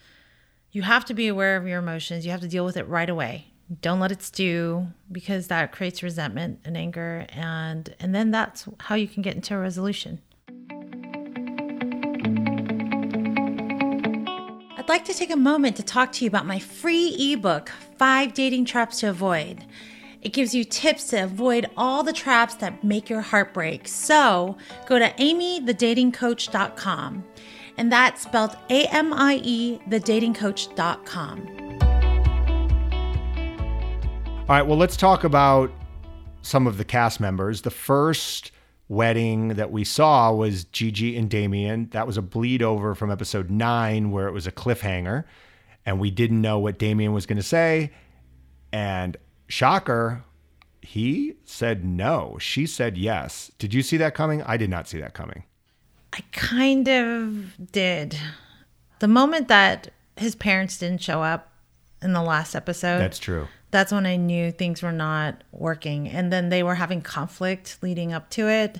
you 0.72 0.84
have 0.84 1.06
to 1.06 1.13
be 1.13 1.27
aware 1.27 1.58
of 1.58 1.68
your 1.68 1.80
emotions. 1.80 2.25
You 2.25 2.32
have 2.32 2.42
to 2.42 2.48
deal 2.48 2.65
with 2.65 2.77
it 2.77 2.88
right 2.88 3.10
away. 3.10 3.48
Don't 3.82 4.00
let 4.00 4.12
it 4.12 4.22
stew 4.22 4.88
because 5.12 5.48
that 5.48 5.72
creates 5.72 6.03
resentment 6.03 6.60
and 6.65 6.77
anger 6.77 7.25
and 7.30 7.96
and 8.00 8.13
then 8.13 8.30
that's 8.30 8.68
how 8.82 8.94
you 8.96 9.08
can 9.08 9.24
get 9.24 9.36
into 9.36 9.56
a 9.56 9.60
resolution. 9.60 10.22
I'd 14.77 14.89
like 14.89 15.06
to 15.06 15.13
take 15.13 15.32
a 15.32 15.38
moment 15.38 15.77
to 15.77 15.84
talk 15.84 16.12
to 16.13 16.25
you 16.25 16.27
about 16.27 16.46
my 16.46 16.60
free 16.60 17.15
ebook, 17.18 17.70
5 17.98 18.34
Dating 18.34 18.65
Traps 18.65 19.00
to 19.00 19.10
Avoid. 19.10 19.65
It 20.24 20.34
gives 20.34 20.56
you 20.56 20.63
tips 20.63 21.10
to 21.10 21.24
avoid 21.24 21.70
all 21.75 22.01
the 22.01 22.13
traps 22.13 22.56
that 22.56 22.84
make 22.84 23.10
your 23.10 23.22
heart 23.22 23.53
break. 23.53 23.88
So 23.89 24.58
go 24.88 24.98
to 24.98 25.12
amiethedatingcoach.com. 25.12 27.24
And 27.77 27.92
that's 27.92 28.24
spelled 28.24 28.56
A 28.70 28.86
M 28.88 29.13
I 29.13 29.42
E, 29.44 29.82
thedatingcoach.com. 29.89 31.50
All 34.42 34.50
right, 34.50 34.62
well, 34.62 34.77
let's 34.77 34.96
talk 34.96 35.24
about 35.24 35.72
some 36.42 36.68
of 36.68 36.77
the 36.77 36.86
cast 36.86 37.20
members. 37.20 37.63
The 37.63 37.72
first 37.72 38.51
wedding 38.88 39.50
that 39.50 39.72
we 39.72 39.84
saw 39.84 40.34
was 40.34 40.63
Gigi 40.65 41.18
and 41.18 41.30
Damian. 41.30 41.89
That 41.89 42.08
was 42.08 42.18
a 42.18 42.22
bleed 42.22 42.62
over 42.62 42.96
from 42.96 43.12
episode 43.12 43.50
nine, 43.50 44.12
where 44.12 44.27
it 44.27 44.32
was 44.32 44.48
a 44.48 44.51
cliffhanger, 44.51 45.24
and 45.86 46.00
we 46.00 46.12
didn't 46.12 46.42
know 46.42 46.60
what 46.60 46.77
Damian 46.77 47.13
was 47.13 47.25
going 47.25 47.38
to 47.38 47.44
say 47.44 47.92
And 48.74 49.15
shocker, 49.47 50.23
he 50.81 51.35
said 51.45 51.83
no. 51.85 52.38
She 52.39 52.65
said 52.65 52.97
yes. 52.97 53.51
Did 53.57 53.73
you 53.73 53.81
see 53.81 53.97
that 53.97 54.13
coming? 54.15 54.41
I 54.43 54.57
did 54.57 54.69
not 54.69 54.88
see 54.88 55.00
that 55.00 55.13
coming. 55.13 55.43
I 56.12 56.21
kind 56.31 56.88
of 56.88 57.71
did. 57.71 58.17
The 59.00 59.07
moment 59.07 59.47
that 59.47 59.91
his 60.17 60.35
parents 60.35 60.77
didn't 60.77 61.01
show 61.01 61.23
up 61.23 61.51
in 62.01 62.13
the 62.13 62.21
last 62.21 62.53
episode, 62.55 63.00
That's 63.00 63.17
true. 63.17 63.47
that's 63.71 63.91
when 63.91 64.05
I 64.05 64.17
knew 64.17 64.51
things 64.51 64.83
were 64.83 64.91
not 64.91 65.43
working. 65.51 66.07
And 66.07 66.31
then 66.31 66.50
they 66.50 66.62
were 66.62 66.75
having 66.75 67.01
conflict 67.01 67.77
leading 67.81 68.13
up 68.13 68.29
to 68.31 68.47
it. 68.50 68.79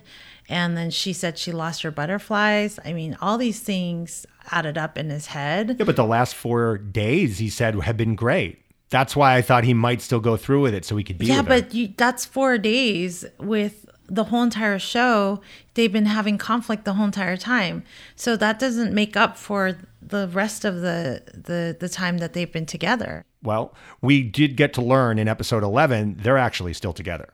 And 0.50 0.76
then 0.78 0.92
she 0.92 1.14
said 1.14 1.38
she 1.38 1.52
lost 1.54 1.82
her 1.84 1.92
butterflies. 1.92 2.78
I 2.84 2.92
mean, 2.94 3.18
all 3.22 3.38
these 3.38 3.62
things 3.62 4.26
added 4.52 4.78
up 4.78 4.98
in 4.98 5.10
his 5.10 5.28
head. 5.28 5.78
Yeah, 5.80 5.86
but 5.86 5.96
the 5.96 6.06
last 6.06 6.36
four 6.36 6.78
days 6.78 7.38
he 7.40 7.50
said 7.50 7.76
have 7.82 7.96
been 7.98 8.16
great. 8.16 8.60
That's 8.94 9.16
why 9.16 9.36
I 9.36 9.42
thought 9.42 9.64
he 9.64 9.74
might 9.74 10.04
still 10.04 10.20
go 10.20 10.38
through 10.38 10.62
with 10.62 10.76
it 10.76 10.86
so 10.86 10.96
he 10.96 11.04
could 11.04 11.18
be 11.18 11.26
Yeah, 11.26 11.42
but 11.42 11.74
you, 11.74 11.96
that's 11.98 12.26
four 12.26 12.60
days 12.60 13.26
with 13.40 13.90
the 14.06 14.26
whole 14.26 14.44
entire 14.44 14.78
show. 14.78 15.42
They've 15.74 15.92
been 15.92 16.06
having 16.06 16.38
conflict 16.38 16.86
the 16.86 16.94
whole 16.94 17.06
entire 17.06 17.36
time, 17.36 17.84
so 18.16 18.38
that 18.38 18.60
doesn't 18.60 18.94
make 18.94 19.18
up 19.18 19.36
for 19.36 19.76
the 20.00 20.28
rest 20.28 20.64
of 20.64 20.82
the 20.82 21.24
the 21.34 21.76
the 21.80 21.90
time 21.90 22.20
that 22.20 22.34
they've 22.34 22.52
been 22.52 22.68
together. 22.68 23.26
Well, 23.42 23.74
we 24.00 24.22
did 24.22 24.56
get 24.56 24.74
to 24.74 24.82
learn 24.84 25.18
in 25.18 25.28
episode 25.28 25.64
11 25.64 26.18
they're 26.20 26.38
actually 26.38 26.74
still 26.74 26.94
together. 26.94 27.34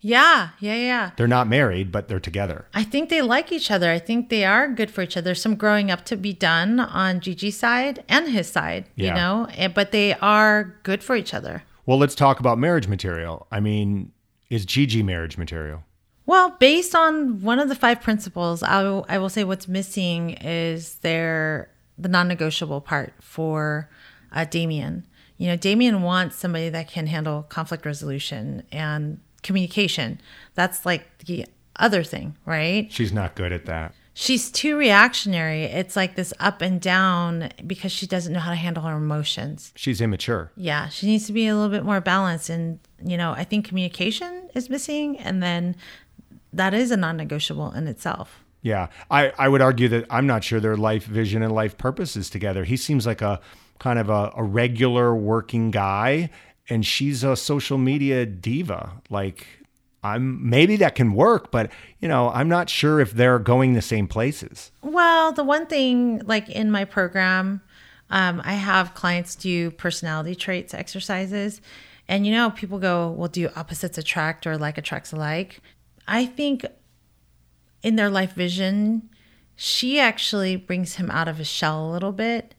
Yeah, 0.00 0.50
yeah, 0.60 0.76
yeah. 0.76 1.10
They're 1.16 1.28
not 1.28 1.46
married, 1.46 1.92
but 1.92 2.08
they're 2.08 2.20
together. 2.20 2.64
I 2.72 2.82
think 2.84 3.10
they 3.10 3.20
like 3.22 3.52
each 3.52 3.70
other. 3.70 3.90
I 3.90 3.98
think 3.98 4.28
they 4.30 4.44
are 4.44 4.66
good 4.68 4.90
for 4.90 5.02
each 5.02 5.16
other. 5.16 5.26
There's 5.26 5.42
some 5.42 5.56
growing 5.56 5.90
up 5.90 6.04
to 6.06 6.16
be 6.16 6.32
done 6.32 6.80
on 6.80 7.20
Gigi's 7.20 7.58
side 7.58 8.02
and 8.08 8.28
his 8.28 8.48
side, 8.48 8.86
Yeah. 8.96 9.08
you 9.08 9.14
know, 9.14 9.46
and- 9.56 9.74
but 9.74 9.92
they 9.92 10.14
are 10.14 10.74
good 10.84 11.02
for 11.02 11.16
each 11.16 11.34
other. 11.34 11.64
Well, 11.84 11.98
let's 11.98 12.14
talk 12.14 12.40
about 12.40 12.58
marriage 12.58 12.88
material. 12.88 13.46
I 13.52 13.60
mean, 13.60 14.12
is 14.48 14.64
Gigi 14.64 15.02
marriage 15.02 15.36
material? 15.36 15.84
Well, 16.24 16.56
based 16.60 16.94
on 16.94 17.42
one 17.42 17.58
of 17.58 17.68
the 17.68 17.74
five 17.74 18.00
principles, 18.00 18.62
I 18.62 18.82
will, 18.82 19.04
I 19.08 19.18
will 19.18 19.28
say 19.28 19.44
what's 19.44 19.66
missing 19.68 20.30
is 20.40 20.94
their 20.96 21.68
the 21.98 22.08
non-negotiable 22.08 22.80
part 22.80 23.12
for 23.20 23.90
uh, 24.32 24.44
Damian. 24.44 25.04
You 25.36 25.48
know, 25.48 25.56
Damian 25.56 26.02
wants 26.02 26.36
somebody 26.36 26.68
that 26.70 26.88
can 26.88 27.06
handle 27.08 27.42
conflict 27.42 27.84
resolution 27.84 28.62
and 28.72 29.20
communication. 29.42 30.20
That's 30.54 30.84
like 30.84 31.24
the 31.26 31.46
other 31.76 32.02
thing, 32.02 32.36
right? 32.46 32.90
She's 32.92 33.12
not 33.12 33.34
good 33.34 33.52
at 33.52 33.66
that. 33.66 33.94
She's 34.12 34.50
too 34.50 34.76
reactionary. 34.76 35.64
It's 35.64 35.96
like 35.96 36.14
this 36.16 36.34
up 36.40 36.60
and 36.60 36.80
down 36.80 37.50
because 37.66 37.92
she 37.92 38.06
doesn't 38.06 38.32
know 38.32 38.40
how 38.40 38.50
to 38.50 38.56
handle 38.56 38.82
her 38.82 38.96
emotions. 38.96 39.72
She's 39.76 40.00
immature. 40.00 40.52
Yeah, 40.56 40.88
she 40.88 41.06
needs 41.06 41.26
to 41.26 41.32
be 41.32 41.46
a 41.46 41.54
little 41.54 41.70
bit 41.70 41.84
more 41.84 42.00
balanced. 42.00 42.50
And, 42.50 42.80
you 43.02 43.16
know, 43.16 43.32
I 43.32 43.44
think 43.44 43.66
communication 43.66 44.50
is 44.54 44.68
missing. 44.68 45.16
And 45.18 45.42
then 45.42 45.76
that 46.52 46.74
is 46.74 46.90
a 46.90 46.96
non 46.96 47.16
negotiable 47.16 47.72
in 47.72 47.86
itself. 47.86 48.44
Yeah. 48.62 48.88
I, 49.10 49.32
I 49.38 49.48
would 49.48 49.62
argue 49.62 49.88
that 49.88 50.06
I'm 50.10 50.26
not 50.26 50.44
sure 50.44 50.60
their 50.60 50.76
life 50.76 51.04
vision 51.04 51.42
and 51.42 51.54
life 51.54 51.78
purpose 51.78 52.16
is 52.16 52.28
together. 52.28 52.64
He 52.64 52.76
seems 52.76 53.06
like 53.06 53.22
a 53.22 53.40
kind 53.78 53.98
of 53.98 54.10
a, 54.10 54.32
a 54.36 54.42
regular 54.42 55.14
working 55.14 55.70
guy, 55.70 56.30
and 56.70 56.86
she's 56.86 57.22
a 57.24 57.36
social 57.36 57.76
media 57.76 58.24
diva. 58.24 58.92
Like, 59.10 59.46
I'm 60.02 60.48
maybe 60.48 60.76
that 60.76 60.94
can 60.94 61.12
work, 61.12 61.50
but 61.50 61.70
you 61.98 62.08
know, 62.08 62.30
I'm 62.30 62.48
not 62.48 62.70
sure 62.70 63.00
if 63.00 63.12
they're 63.12 63.38
going 63.38 63.74
the 63.74 63.82
same 63.82 64.08
places. 64.08 64.70
Well, 64.82 65.32
the 65.32 65.44
one 65.44 65.66
thing, 65.66 66.22
like 66.24 66.48
in 66.48 66.70
my 66.70 66.84
program, 66.86 67.60
um, 68.08 68.40
I 68.44 68.54
have 68.54 68.94
clients 68.94 69.34
do 69.36 69.70
personality 69.70 70.34
traits 70.34 70.72
exercises. 70.72 71.60
And, 72.08 72.26
you 72.26 72.32
know, 72.32 72.50
people 72.50 72.78
go, 72.78 73.10
well, 73.10 73.28
do 73.28 73.48
opposites 73.54 73.96
attract 73.98 74.46
or 74.46 74.58
like 74.58 74.78
attracts 74.78 75.12
alike? 75.12 75.60
I 76.08 76.26
think 76.26 76.66
in 77.82 77.96
their 77.96 78.10
life 78.10 78.32
vision, 78.32 79.10
she 79.54 80.00
actually 80.00 80.56
brings 80.56 80.96
him 80.96 81.08
out 81.10 81.28
of 81.28 81.36
his 81.36 81.46
shell 81.46 81.88
a 81.88 81.92
little 81.92 82.12
bit. 82.12 82.54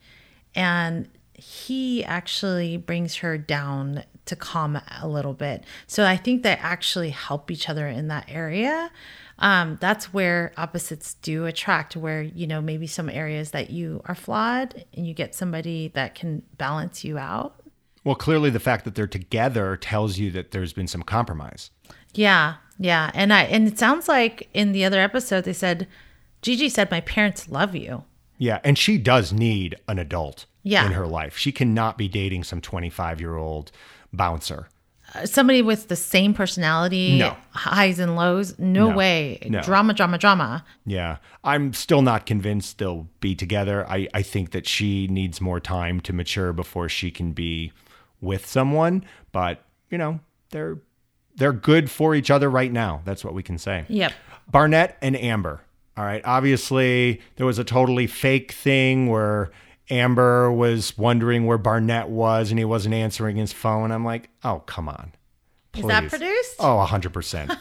And 0.55 1.09
he 1.41 2.03
actually 2.03 2.77
brings 2.77 3.17
her 3.17 3.37
down 3.37 4.03
to 4.25 4.35
calm 4.35 4.79
a 5.01 5.07
little 5.07 5.33
bit. 5.33 5.63
So 5.87 6.05
I 6.05 6.15
think 6.15 6.43
they 6.43 6.51
actually 6.51 7.09
help 7.09 7.49
each 7.49 7.67
other 7.67 7.87
in 7.87 8.07
that 8.09 8.25
area. 8.27 8.91
Um, 9.39 9.79
that's 9.81 10.13
where 10.13 10.53
opposites 10.55 11.15
do 11.15 11.47
attract, 11.47 11.95
where, 11.95 12.21
you 12.21 12.45
know, 12.45 12.61
maybe 12.61 12.85
some 12.85 13.09
areas 13.09 13.51
that 13.51 13.71
you 13.71 14.01
are 14.05 14.13
flawed 14.13 14.85
and 14.93 15.07
you 15.07 15.15
get 15.15 15.33
somebody 15.33 15.87
that 15.95 16.13
can 16.13 16.43
balance 16.57 17.03
you 17.03 17.17
out. 17.17 17.59
Well, 18.03 18.15
clearly 18.15 18.51
the 18.51 18.59
fact 18.59 18.85
that 18.85 18.93
they're 18.93 19.07
together 19.07 19.77
tells 19.77 20.19
you 20.19 20.29
that 20.31 20.51
there's 20.51 20.73
been 20.73 20.87
some 20.87 21.03
compromise. 21.03 21.71
Yeah, 22.13 22.55
yeah. 22.77 23.09
And 23.15 23.33
I 23.33 23.43
and 23.43 23.67
it 23.67 23.79
sounds 23.79 24.07
like 24.07 24.47
in 24.53 24.73
the 24.73 24.85
other 24.85 24.99
episode 24.99 25.43
they 25.43 25.53
said 25.53 25.87
Gigi 26.41 26.69
said 26.69 26.91
my 26.91 27.01
parents 27.01 27.49
love 27.49 27.75
you. 27.75 28.03
Yeah, 28.37 28.59
and 28.63 28.77
she 28.77 28.97
does 28.97 29.31
need 29.31 29.75
an 29.87 29.99
adult 29.99 30.45
Yeah. 30.63 30.85
in 30.85 30.91
her 30.93 31.07
life. 31.07 31.37
She 31.37 31.51
cannot 31.51 31.97
be 31.97 32.07
dating 32.07 32.43
some 32.43 32.61
25-year-old 32.61 33.71
bouncer. 34.13 34.67
Uh, 35.13 35.25
Somebody 35.25 35.61
with 35.61 35.87
the 35.87 35.95
same 35.95 36.33
personality, 36.33 37.17
No. 37.17 37.35
highs 37.51 37.99
and 37.99 38.15
lows, 38.15 38.57
no, 38.59 38.89
No. 38.89 38.95
way. 38.95 39.39
No. 39.49 39.61
Drama, 39.61 39.93
drama, 39.93 40.17
drama. 40.17 40.63
Yeah. 40.85 41.17
I'm 41.43 41.73
still 41.73 42.01
not 42.01 42.25
convinced 42.25 42.77
they'll 42.77 43.07
be 43.19 43.35
together. 43.35 43.85
I, 43.89 44.07
I 44.13 44.21
think 44.21 44.51
that 44.51 44.67
she 44.67 45.07
needs 45.07 45.41
more 45.41 45.59
time 45.59 45.99
to 46.01 46.13
mature 46.13 46.53
before 46.53 46.87
she 46.89 47.11
can 47.11 47.31
be 47.33 47.73
with 48.21 48.45
someone. 48.45 49.03
But, 49.31 49.63
you 49.89 49.97
know, 49.97 50.19
they're 50.51 50.77
they're 51.35 51.53
good 51.53 51.89
for 51.89 52.13
each 52.13 52.29
other 52.29 52.49
right 52.49 52.71
now. 52.71 53.01
That's 53.05 53.23
what 53.25 53.33
we 53.33 53.41
can 53.41 53.57
say. 53.57 53.85
Yep. 53.87 54.11
Barnett 54.51 54.97
and 55.01 55.15
Amber. 55.15 55.61
All 55.97 56.03
right. 56.05 56.21
Obviously, 56.25 57.21
there 57.37 57.45
was 57.45 57.57
a 57.57 57.63
totally 57.63 58.05
fake 58.05 58.51
thing 58.51 59.07
where 59.07 59.49
Amber 59.91 60.51
was 60.51 60.97
wondering 60.97 61.45
where 61.45 61.57
Barnett 61.57 62.09
was 62.09 62.49
and 62.49 62.57
he 62.57 62.65
wasn't 62.65 62.95
answering 62.95 63.35
his 63.35 63.51
phone. 63.51 63.91
I'm 63.91 64.05
like, 64.05 64.29
oh, 64.43 64.59
come 64.65 64.87
on. 64.87 65.11
Is 65.75 65.85
that 65.85 66.09
produced? 66.09 66.55
Oh, 66.59 66.85
100%. 66.89 67.57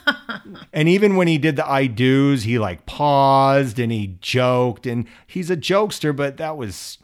and 0.72 0.88
even 0.88 1.16
when 1.16 1.28
he 1.28 1.38
did 1.38 1.56
the 1.56 1.68
I 1.68 1.87
do's, 1.87 2.42
he 2.44 2.58
like 2.58 2.87
paused 2.87 3.78
and 3.78 3.92
he 3.92 4.16
joked 4.20 4.87
and 4.87 5.06
he's 5.26 5.50
a 5.50 5.56
jokester, 5.56 6.14
but 6.14 6.37
that 6.38 6.56
was 6.56 6.99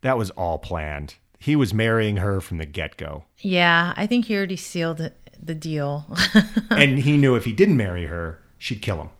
that 0.00 0.16
was 0.16 0.30
all 0.30 0.58
planned. 0.58 1.14
He 1.40 1.56
was 1.56 1.72
marrying 1.74 2.18
her 2.18 2.40
from 2.40 2.58
the 2.58 2.66
get-go. 2.66 3.24
Yeah, 3.38 3.94
I 3.96 4.06
think 4.06 4.26
he 4.26 4.36
already 4.36 4.56
sealed 4.56 5.10
the 5.40 5.54
deal. 5.54 6.06
and 6.70 6.98
he 6.98 7.16
knew 7.16 7.34
if 7.34 7.44
he 7.44 7.52
didn't 7.52 7.76
marry 7.76 8.06
her, 8.06 8.40
she'd 8.58 8.82
kill 8.82 9.00
him. 9.00 9.10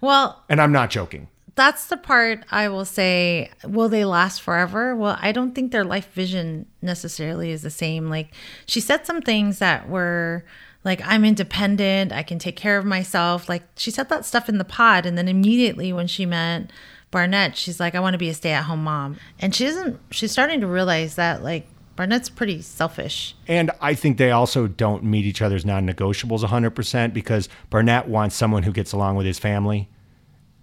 well, 0.00 0.42
And 0.48 0.60
I'm 0.60 0.72
not 0.72 0.90
joking. 0.90 1.28
That's 1.54 1.86
the 1.86 1.96
part 1.96 2.44
I 2.50 2.68
will 2.68 2.84
say. 2.84 3.50
Will 3.64 3.88
they 3.88 4.04
last 4.04 4.40
forever? 4.40 4.96
Well, 4.96 5.18
I 5.20 5.32
don't 5.32 5.54
think 5.54 5.72
their 5.72 5.84
life 5.84 6.12
vision 6.12 6.66
necessarily 6.80 7.50
is 7.50 7.62
the 7.62 7.70
same. 7.70 8.08
Like, 8.08 8.32
she 8.66 8.80
said 8.80 9.06
some 9.06 9.20
things 9.20 9.58
that 9.58 9.88
were 9.88 10.44
like, 10.84 11.00
I'm 11.06 11.24
independent, 11.24 12.12
I 12.12 12.22
can 12.22 12.38
take 12.38 12.56
care 12.56 12.78
of 12.78 12.84
myself. 12.84 13.48
Like, 13.48 13.62
she 13.76 13.90
said 13.90 14.08
that 14.08 14.24
stuff 14.24 14.48
in 14.48 14.58
the 14.58 14.64
pod. 14.64 15.06
And 15.06 15.16
then 15.16 15.28
immediately 15.28 15.92
when 15.92 16.06
she 16.06 16.26
met 16.26 16.70
Barnett, 17.10 17.56
she's 17.56 17.78
like, 17.78 17.94
I 17.94 18.00
want 18.00 18.14
to 18.14 18.18
be 18.18 18.28
a 18.28 18.34
stay 18.34 18.52
at 18.52 18.64
home 18.64 18.84
mom. 18.84 19.18
And 19.38 19.54
she 19.54 19.64
doesn't, 19.64 20.00
she's 20.10 20.32
starting 20.32 20.60
to 20.60 20.66
realize 20.66 21.14
that, 21.16 21.42
like, 21.42 21.68
Barnett's 21.94 22.30
pretty 22.30 22.62
selfish. 22.62 23.36
And 23.46 23.70
I 23.80 23.94
think 23.94 24.16
they 24.16 24.30
also 24.30 24.66
don't 24.66 25.04
meet 25.04 25.26
each 25.26 25.42
other's 25.42 25.66
non-negotiables 25.66 26.40
100% 26.40 27.12
because 27.12 27.50
Barnett 27.68 28.08
wants 28.08 28.34
someone 28.34 28.62
who 28.62 28.72
gets 28.72 28.92
along 28.92 29.16
with 29.16 29.26
his 29.26 29.38
family 29.38 29.90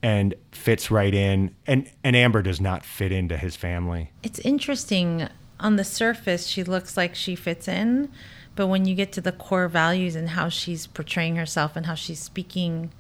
and 0.01 0.33
fits 0.51 0.89
right 0.89 1.13
in 1.13 1.53
and 1.67 1.89
and 2.03 2.15
Amber 2.15 2.41
does 2.41 2.61
not 2.61 2.85
fit 2.85 3.11
into 3.11 3.37
his 3.37 3.55
family. 3.55 4.11
It's 4.23 4.39
interesting. 4.39 5.27
On 5.59 5.75
the 5.75 5.83
surface, 5.83 6.47
she 6.47 6.63
looks 6.63 6.95
like 6.95 7.15
she 7.15 7.35
fits 7.35 7.67
in, 7.67 8.09
but 8.55 8.67
when 8.67 8.85
you 8.85 8.95
get 8.95 9.11
to 9.13 9.21
the 9.21 9.33
core 9.33 9.67
values 9.67 10.15
and 10.15 10.29
how 10.29 10.47
she's 10.47 10.87
portraying 10.87 11.35
herself 11.35 11.75
and 11.75 11.85
how 11.85 11.95
she's 11.95 12.19
speaking 12.21 12.91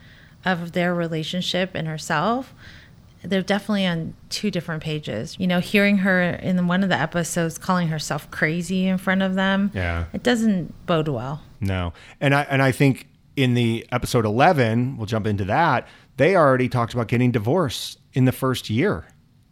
of 0.43 0.73
their 0.73 0.93
relationship 0.93 1.71
and 1.73 1.87
herself, 1.87 2.53
they're 3.23 3.41
definitely 3.41 3.85
on 3.85 4.13
two 4.29 4.51
different 4.51 4.83
pages. 4.83 5.37
You 5.39 5.47
know, 5.47 5.61
hearing 5.61 5.99
her 5.99 6.21
in 6.21 6.67
one 6.67 6.83
of 6.83 6.89
the 6.89 6.99
episodes 6.99 7.57
calling 7.57 7.87
herself 7.87 8.29
crazy 8.29 8.87
in 8.87 8.97
front 8.97 9.21
of 9.21 9.35
them, 9.35 9.71
Yeah. 9.73 10.05
it 10.11 10.21
doesn't 10.23 10.73
bode 10.85 11.07
well. 11.07 11.41
No. 11.61 11.93
And 12.19 12.35
I 12.35 12.41
and 12.49 12.61
I 12.61 12.73
think 12.73 13.07
in 13.37 13.53
the 13.53 13.85
episode 13.93 14.25
11, 14.25 14.97
we'll 14.97 15.05
jump 15.05 15.25
into 15.25 15.45
that, 15.45 15.87
they 16.19 16.35
already 16.35 16.67
talked 16.67 16.93
about 16.93 17.07
getting 17.07 17.31
divorced 17.31 17.97
in 18.11 18.25
the 18.25 18.31
first 18.33 18.69
year. 18.69 19.07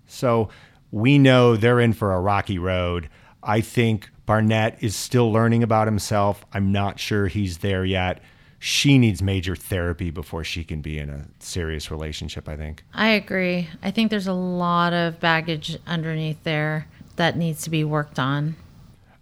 So 0.06 0.50
we 0.92 1.18
know 1.18 1.56
they're 1.56 1.80
in 1.80 1.94
for 1.94 2.14
a 2.14 2.20
rocky 2.20 2.60
road. 2.60 3.10
I 3.42 3.62
think 3.62 4.10
Barnett 4.26 4.78
is 4.84 4.94
still 4.94 5.32
learning 5.32 5.64
about 5.64 5.88
himself. 5.88 6.46
I'm 6.52 6.74
not 6.74 7.00
sure 7.00 7.28
he's 7.28 7.60
there 7.60 7.86
yet. 7.86 8.22
She 8.60 8.98
needs 8.98 9.22
major 9.22 9.56
therapy 9.56 10.12
before 10.12 10.44
she 10.44 10.66
can 10.66 10.82
be 10.82 11.00
in 11.00 11.10
a 11.10 11.28
serious 11.40 11.90
relationship, 11.90 12.50
I 12.50 12.58
think. 12.58 12.84
I 12.94 13.10
agree. 13.10 13.70
I 13.82 13.90
think 13.92 14.10
there's 14.10 14.28
a 14.28 14.34
lot 14.34 14.92
of 14.92 15.22
baggage 15.22 15.78
underneath 15.88 16.44
there 16.44 16.88
that 17.16 17.38
needs 17.38 17.62
to 17.62 17.70
be 17.70 17.86
worked 17.86 18.20
on. 18.20 18.58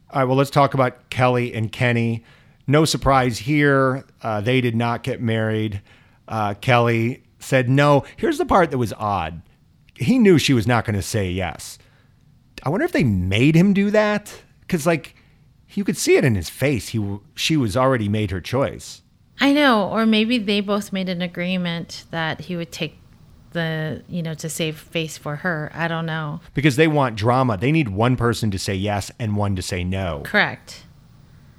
All 0.10 0.22
right, 0.22 0.26
well, 0.28 0.38
let's 0.38 0.50
talk 0.50 0.74
about 0.74 1.12
Kelly 1.12 1.54
and 1.54 1.72
Kenny. 1.72 2.24
No 2.66 2.86
surprise 2.86 3.38
here. 3.38 4.04
Uh, 4.24 4.42
they 4.42 4.62
did 4.62 4.76
not 4.76 5.04
get 5.04 5.22
married. 5.22 5.82
Uh, 6.28 6.56
Kelly 6.56 7.22
said 7.40 7.70
no. 7.70 8.04
Here's 8.18 8.38
the 8.38 8.46
part 8.46 8.72
that 8.72 8.78
was 8.78 8.94
odd. 8.94 9.42
He 9.96 10.18
knew 10.18 10.38
she 10.38 10.54
was 10.54 10.68
not 10.68 10.86
going 10.86 10.96
to 10.96 11.02
say 11.02 11.30
yes. 11.30 11.78
I 12.64 12.70
wonder 12.70 12.86
if 12.86 12.92
they 12.92 13.04
made 13.04 13.56
him 13.56 13.74
do 13.74 13.92
that 13.92 14.42
because, 14.62 14.86
like, 14.86 15.16
you 15.70 15.84
could 15.84 15.98
see 15.98 16.16
it 16.16 16.26
in 16.26 16.36
his 16.36 16.50
face. 16.50 16.90
He 16.90 17.20
she 17.36 17.58
was 17.58 17.78
already 17.78 18.10
made 18.10 18.32
her 18.32 18.42
choice. 18.42 19.02
I 19.40 19.52
know, 19.52 19.90
or 19.90 20.06
maybe 20.06 20.38
they 20.38 20.62
both 20.62 20.94
made 20.94 21.10
an 21.10 21.22
agreement 21.22 22.06
that 22.12 22.42
he 22.42 22.56
would 22.56 22.72
take 22.72 22.98
the, 23.52 24.04
you 24.08 24.24
know, 24.24 24.34
to 24.36 24.50
save 24.50 24.78
face 24.78 25.18
for 25.18 25.38
her. 25.38 25.72
I 25.74 25.88
don't 25.88 26.06
know. 26.06 26.42
Because 26.54 26.76
they 26.76 26.88
want 26.88 27.16
drama. 27.16 27.58
They 27.58 27.72
need 27.72 27.90
one 27.90 28.16
person 28.16 28.52
to 28.52 28.60
say 28.60 28.76
yes 28.76 29.12
and 29.20 29.36
one 29.36 29.56
to 29.56 29.62
say 29.62 29.84
no. 29.84 30.22
Correct. 30.26 30.84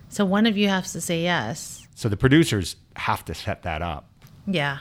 So 0.09 0.25
one 0.25 0.47
of 0.47 0.57
you 0.57 0.69
has 0.69 0.93
to 0.93 1.01
say 1.01 1.23
yes. 1.23 1.87
So 1.95 2.09
the 2.09 2.17
producers 2.17 2.77
have 2.97 3.25
to 3.27 3.35
set 3.35 3.63
that 3.65 3.83
up. 3.83 4.09
Yeah. 4.47 4.79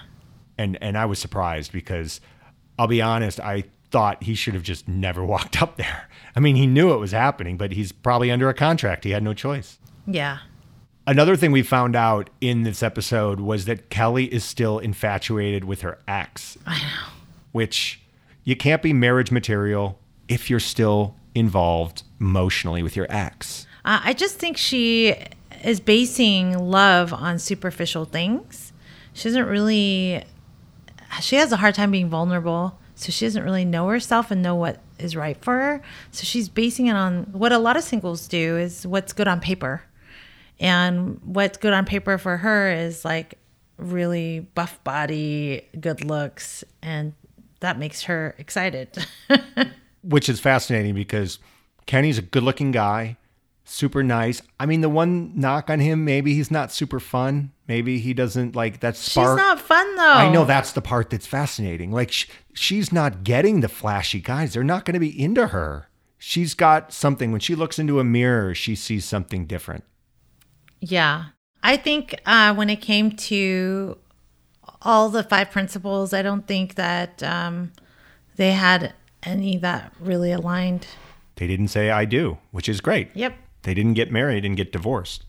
And 0.58 0.78
and 0.82 0.98
I 0.98 1.06
was 1.06 1.20
surprised 1.20 1.72
because 1.72 2.22
I'll 2.80 2.88
be 2.88 3.02
honest, 3.02 3.40
I 3.40 3.66
thought 3.92 4.24
he 4.24 4.36
should 4.36 4.54
have 4.54 4.64
just 4.64 4.88
never 4.88 5.24
walked 5.34 5.62
up 5.62 5.78
there. 5.78 6.10
I 6.36 6.40
mean, 6.40 6.56
he 6.56 6.68
knew 6.68 6.94
it 6.94 6.98
was 6.98 7.12
happening, 7.12 7.58
but 7.58 7.72
he's 7.72 7.92
probably 7.92 8.32
under 8.32 8.50
a 8.50 8.54
contract. 8.54 9.04
He 9.04 9.12
had 9.12 9.24
no 9.24 9.34
choice. 9.34 9.80
Yeah. 10.06 10.40
Another 11.08 11.36
thing 11.36 11.52
we 11.52 11.62
found 11.62 11.96
out 11.96 12.30
in 12.42 12.64
this 12.64 12.82
episode 12.82 13.40
was 13.40 13.66
that 13.66 13.90
Kelly 13.90 14.26
is 14.34 14.44
still 14.44 14.80
infatuated 14.80 15.64
with 15.64 15.82
her 15.82 16.00
ex. 16.08 16.58
I 16.66 16.80
know. 16.80 17.14
Which 17.52 18.02
you 18.44 18.56
can't 18.56 18.82
be 18.82 18.92
marriage 18.92 19.32
material 19.32 20.00
if 20.28 20.50
you're 20.50 20.60
still 20.60 21.16
involved 21.36 22.04
emotionally 22.20 22.82
with 22.82 22.96
your 22.96 23.06
ex. 23.10 23.68
Uh, 23.84 24.02
I 24.04 24.14
just 24.14 24.40
think 24.40 24.58
she 24.58 25.16
is 25.64 25.80
basing 25.80 26.58
love 26.58 27.14
on 27.14 27.38
superficial 27.38 28.06
things. 28.06 28.74
She 29.14 29.30
doesn't 29.30 29.46
really, 29.46 30.24
she 31.20 31.36
has 31.36 31.52
a 31.52 31.58
hard 31.58 31.76
time 31.76 31.92
being 31.92 32.10
vulnerable. 32.10 32.80
So 32.96 33.12
she 33.12 33.26
doesn't 33.26 33.44
really 33.44 33.66
know 33.66 33.90
herself 33.90 34.32
and 34.32 34.42
know 34.42 34.56
what 34.56 34.80
is 34.98 35.16
right 35.16 35.38
for 35.42 35.54
her. 35.54 35.82
So 36.12 36.24
she's 36.24 36.48
basing 36.48 36.88
it 36.88 36.96
on 36.96 37.26
what 37.34 37.52
a 37.52 37.58
lot 37.58 37.76
of 37.76 37.84
singles 37.84 38.28
do 38.28 38.58
is 38.58 38.88
what's 38.88 39.12
good 39.12 39.28
on 39.28 39.42
paper. 39.42 39.84
And 40.60 41.20
what's 41.24 41.58
good 41.58 41.74
on 41.74 41.86
paper 41.86 42.18
for 42.18 42.38
her 42.38 42.72
is 42.72 43.04
like 43.04 43.38
really 43.78 44.40
buff 44.40 44.82
body, 44.86 45.68
good 45.78 46.06
looks, 46.06 46.64
and 46.82 47.14
that 47.60 47.78
makes 47.78 48.04
her 48.04 48.34
excited. 48.38 49.06
Which 50.04 50.30
is 50.30 50.40
fascinating 50.40 50.96
because 50.96 51.40
Kenny's 51.86 52.18
a 52.18 52.22
good 52.22 52.44
looking 52.44 52.72
guy, 52.72 53.18
super 53.66 54.04
nice. 54.04 54.42
I 54.60 54.66
mean, 54.66 54.82
the 54.82 54.90
one 54.90 55.32
knock 55.36 55.70
on 55.70 55.80
him, 55.80 56.06
maybe 56.06 56.34
he's 56.36 56.52
not 56.52 56.72
super 56.72 57.00
fun. 57.00 57.52
Maybe 57.68 58.00
he 58.00 58.14
doesn't 58.14 58.56
like 58.56 58.80
that 58.82 58.96
spark. 58.96 59.38
She's 59.38 59.46
not 59.46 59.60
fun 59.60 59.96
though. 59.96 60.14
I 60.14 60.32
know 60.32 60.46
that's 60.46 60.72
the 60.72 60.82
part 60.82 61.10
that's 61.10 61.26
fascinating. 61.28 61.92
Like 61.92 62.12
sh- 62.12 62.28
she's 62.54 62.92
not 62.92 63.24
getting 63.24 63.62
the 63.62 63.68
flashy 63.70 64.20
guys. 64.22 64.54
They're 64.54 64.64
not 64.64 64.86
going 64.86 64.94
to 64.94 65.00
be 65.00 65.22
into 65.22 65.48
her. 65.48 65.90
She's 66.18 66.54
got 66.54 66.94
something. 66.94 67.32
When 67.32 67.42
she 67.42 67.56
looks 67.56 67.78
into 67.78 68.00
a 68.00 68.04
mirror, 68.04 68.56
she 68.56 68.76
sees 68.76 69.06
something 69.06 69.46
different. 69.46 69.84
Yeah. 70.80 71.26
I 71.64 71.78
think 71.78 72.20
uh, 72.26 72.54
when 72.54 72.70
it 72.70 72.78
came 72.82 73.12
to 73.12 73.98
all 74.82 75.10
the 75.10 75.24
five 75.24 75.50
principles, 75.50 76.14
I 76.14 76.22
don't 76.22 76.48
think 76.48 76.76
that 76.76 77.24
um, 77.24 77.72
they 78.36 78.52
had 78.52 78.94
any 79.24 79.58
that 79.58 79.92
really 80.00 80.32
aligned. 80.32 80.86
They 81.36 81.48
didn't 81.48 81.70
say 81.70 81.90
I 81.90 82.06
do, 82.06 82.38
which 82.52 82.70
is 82.70 82.82
great. 82.82 83.10
Yep. 83.16 83.36
They 83.66 83.74
didn't 83.74 83.96
get 83.96 84.12
married 84.12 84.46
and 84.46 84.56
get 84.56 84.72
divorced. 84.72 85.26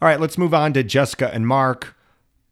All 0.00 0.08
right, 0.08 0.20
let's 0.20 0.38
move 0.38 0.54
on 0.54 0.74
to 0.74 0.82
Jessica 0.82 1.32
and 1.32 1.46
Mark. 1.46 1.96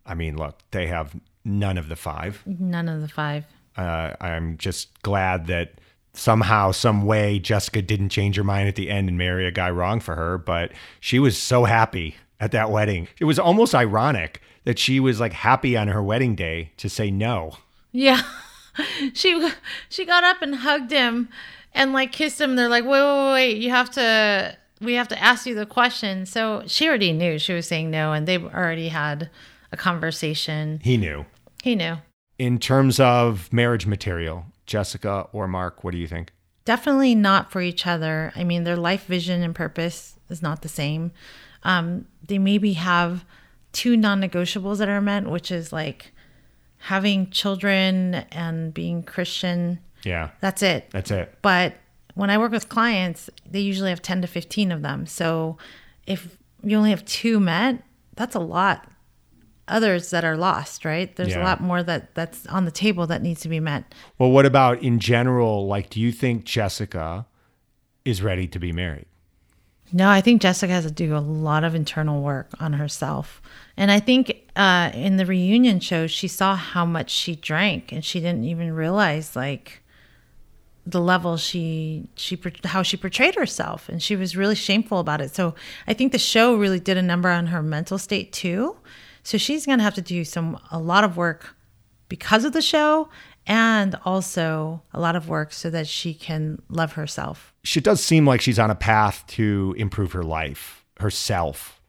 I 0.05 0.15
mean, 0.15 0.37
look, 0.37 0.59
they 0.71 0.87
have 0.89 1.15
none 1.45 1.79
of 1.79 1.89
the 1.89 1.97
five. 1.97 2.43
None 2.47 2.89
of 2.89 3.03
the 3.03 3.09
five. 3.09 3.45
Uh, 3.77 4.15
I'm 4.21 4.57
just 4.57 5.01
glad 5.03 5.47
that 5.47 5.75
somehow, 6.15 6.73
some 6.73 7.05
way, 7.05 7.39
Jessica 7.39 7.83
didn't 7.83 8.09
change 8.09 8.37
her 8.37 8.45
mind 8.45 8.69
at 8.69 8.77
the 8.77 8.91
end 8.91 9.09
and 9.09 9.19
marry 9.19 9.47
a 9.47 9.51
guy 9.51 9.71
wrong 9.71 10.01
for 10.01 10.17
her. 10.17 10.39
But 10.39 10.73
she 11.01 11.19
was 11.19 11.37
so 11.37 11.65
happy 11.65 12.17
at 12.41 12.53
that 12.53 12.71
wedding. 12.71 13.07
It 13.21 13.25
was 13.25 13.39
almost 13.39 13.75
ironic 13.75 14.41
that 14.65 14.79
she 14.79 14.99
was 15.01 15.21
like 15.21 15.35
happy 15.35 15.77
on 15.77 15.89
her 15.89 16.03
wedding 16.03 16.35
day 16.35 16.73
to 16.79 16.89
say 16.89 17.11
no. 17.11 17.59
Yeah. 17.93 18.23
she 19.13 19.51
she 19.89 20.07
got 20.07 20.25
up 20.25 20.41
and 20.41 20.57
hugged 20.57 20.91
him 20.91 21.29
and 21.73 21.93
like 21.93 22.11
kissed 22.13 22.41
him. 22.41 22.57
They're 22.57 22.69
like, 22.69 22.85
wait, 22.85 23.03
wait, 23.03 23.33
wait, 23.33 23.57
you 23.59 23.71
have 23.71 23.91
to 23.93 24.57
we 24.81 24.95
have 24.95 25.09
to 25.09 25.23
ask 25.23 25.47
you 25.47 25.55
the 25.55 25.67
question. 25.67 26.27
So 26.27 26.62
she 26.67 26.87
already 26.89 27.12
knew 27.12 27.39
she 27.39 27.53
was 27.53 27.67
saying 27.67 27.91
no, 27.91 28.12
and 28.12 28.27
they 28.27 28.39
already 28.39 28.89
had 28.89 29.31
a 29.73 29.77
conversation. 29.77 30.81
He 30.83 30.97
knew. 30.97 31.27
He 31.62 31.75
knew. 31.75 31.97
In 32.39 32.59
terms 32.59 33.01
of 33.01 33.53
marriage 33.53 33.87
material, 33.87 34.47
Jessica 34.67 35.29
or 35.33 35.49
Mark, 35.49 35.83
what 35.83 35.93
do 35.93 35.99
you 35.99 36.07
think? 36.07 36.33
Definitely 36.65 37.15
not 37.15 37.51
for 37.51 37.61
each 37.61 37.87
other. 37.87 38.33
I 38.37 38.45
mean, 38.45 38.65
their 38.65 38.77
life 38.77 39.07
vision 39.07 39.43
and 39.43 39.55
purpose 39.55 40.17
is 40.29 40.43
not 40.43 40.62
the 40.62 40.69
same. 40.69 41.12
Um, 41.62 42.07
they 42.27 42.39
maybe 42.39 42.75
have 42.75 43.25
two 43.73 43.97
non 43.97 44.21
negotiables 44.21 44.79
that 44.79 44.89
are 44.89 45.01
met, 45.01 45.27
which 45.27 45.51
is 45.51 45.73
like 45.73 46.12
having 46.79 47.31
children 47.31 48.15
and 48.31 48.75
being 48.75 49.03
Christian. 49.03 49.79
Yeah. 50.05 50.31
That's 50.41 50.62
it. 50.62 50.89
That's 50.91 51.11
it. 51.11 51.35
But 51.43 51.75
when 52.17 52.29
I 52.31 52.39
work 52.39 52.51
with 52.51 52.69
clients, 52.69 53.31
they 53.49 53.61
usually 53.61 53.91
have 53.91 54.03
10 54.03 54.23
to 54.23 54.27
15 54.27 54.73
of 54.73 54.83
them. 54.83 55.07
So 55.07 55.57
if 56.07 56.37
you 56.65 56.77
only 56.77 56.91
have 56.91 57.05
two 57.05 57.39
met, 57.39 57.83
that's 58.17 58.35
a 58.35 58.41
lot. 58.41 58.89
Others 59.69 60.11
that 60.11 60.25
are 60.25 60.37
lost, 60.37 60.85
right? 60.85 61.15
There's 61.15 61.31
Yeah. 61.35 61.43
a 61.43 61.45
lot 61.45 61.61
more 61.61 61.83
that 61.83 62.15
that's 62.15 62.47
on 62.47 62.65
the 62.65 62.71
table 62.71 63.07
that 63.09 63.23
needs 63.23 63.41
to 63.43 63.49
be 63.49 63.61
met. 63.61 63.95
Well, 64.19 64.31
what 64.31 64.47
about 64.47 64.83
in 64.83 64.99
general? 64.99 65.67
Like, 65.67 65.91
do 65.91 66.01
you 66.01 66.11
think 66.11 66.45
Jessica 66.45 67.27
is 68.05 68.23
ready 68.23 68.47
to 68.49 68.59
be 68.59 68.73
married? 68.73 69.07
No, 69.93 70.09
I 70.09 70.21
think 70.21 70.41
Jessica 70.43 70.73
has 70.73 70.85
to 70.85 70.91
do 70.91 71.17
a 71.17 71.19
lot 71.19 71.65
of 71.65 71.75
internal 71.75 72.23
work 72.23 72.51
on 72.59 72.73
herself. 72.73 73.41
And 73.77 73.91
I 73.91 74.01
think 74.01 74.35
uh, 74.57 74.91
in 74.95 75.17
the 75.17 75.27
reunion 75.27 75.81
show, 75.81 76.07
she 76.07 76.27
saw 76.29 76.57
how 76.57 76.85
much 76.87 77.11
she 77.11 77.37
drank 77.37 77.93
and 77.93 78.05
she 78.05 78.21
didn't 78.21 78.45
even 78.45 78.73
realize 78.73 79.37
like 79.37 79.83
the 80.87 81.01
level 81.01 81.37
she 81.37 82.09
she 82.14 82.38
how 82.64 82.83
she 82.83 82.96
portrayed 82.96 83.35
herself 83.35 83.88
and 83.88 84.01
she 84.01 84.14
was 84.14 84.37
really 84.37 84.55
shameful 84.55 85.01
about 85.01 85.20
it. 85.20 85.35
So 85.35 85.55
I 85.87 85.94
think 85.94 86.12
the 86.12 86.18
show 86.18 86.55
really 86.57 86.79
did 86.79 86.96
a 86.96 87.03
number 87.03 87.29
on 87.29 87.49
her 87.49 87.62
mental 87.62 87.99
state 87.99 88.33
too. 88.33 88.77
So 89.25 89.37
she's 89.37 89.66
going 89.66 89.79
to 89.79 89.85
have 89.85 89.94
to 89.94 90.03
do 90.03 90.25
some 90.25 90.59
a 90.70 90.79
lot 90.79 91.03
of 91.03 91.16
work 91.16 91.57
because 92.09 92.44
of 92.44 92.53
the 92.53 92.62
show 92.62 93.09
and 93.46 93.99
also 94.05 94.83
a 94.92 95.01
lot 95.01 95.16
of 95.16 95.29
work 95.29 95.53
so 95.53 95.70
that 95.70 95.88
she 95.88 96.14
can 96.14 96.62
love 96.68 96.92
herself. 96.92 97.53
She 97.64 97.81
does 97.81 98.03
seem 98.03 98.27
like 98.27 98.40
she's 98.40 98.59
on 98.59 98.70
a 98.70 98.75
path 98.77 99.25
to 99.29 99.75
improve 99.77 100.12
her 100.12 100.22
life, 100.22 100.85
herself. 100.99 101.81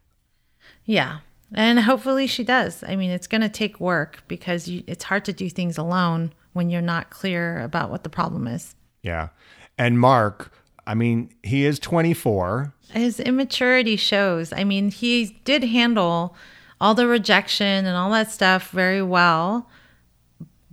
Yeah. 0.84 1.18
And 1.54 1.80
hopefully 1.80 2.26
she 2.26 2.44
does. 2.44 2.84
I 2.86 2.96
mean, 2.96 3.10
it's 3.10 3.26
going 3.26 3.40
to 3.40 3.48
take 3.48 3.80
work 3.80 4.22
because 4.28 4.68
you, 4.68 4.82
it's 4.86 5.04
hard 5.04 5.24
to 5.26 5.32
do 5.32 5.48
things 5.48 5.78
alone 5.78 6.32
when 6.52 6.70
you're 6.70 6.82
not 6.82 7.10
clear 7.10 7.60
about 7.62 7.90
what 7.90 8.02
the 8.02 8.10
problem 8.10 8.46
is. 8.46 8.74
Yeah. 9.02 9.28
And 9.76 9.98
Mark, 9.98 10.52
I 10.86 10.94
mean, 10.94 11.30
he 11.42 11.64
is 11.64 11.78
24. 11.78 12.72
His 12.90 13.20
immaturity 13.20 13.96
shows. 13.96 14.52
I 14.52 14.64
mean, 14.64 14.90
he 14.90 15.38
did 15.44 15.64
handle 15.64 16.34
all 16.80 16.94
the 16.94 17.06
rejection 17.06 17.86
and 17.86 17.96
all 17.96 18.10
that 18.10 18.30
stuff 18.30 18.70
very 18.70 19.02
well. 19.02 19.68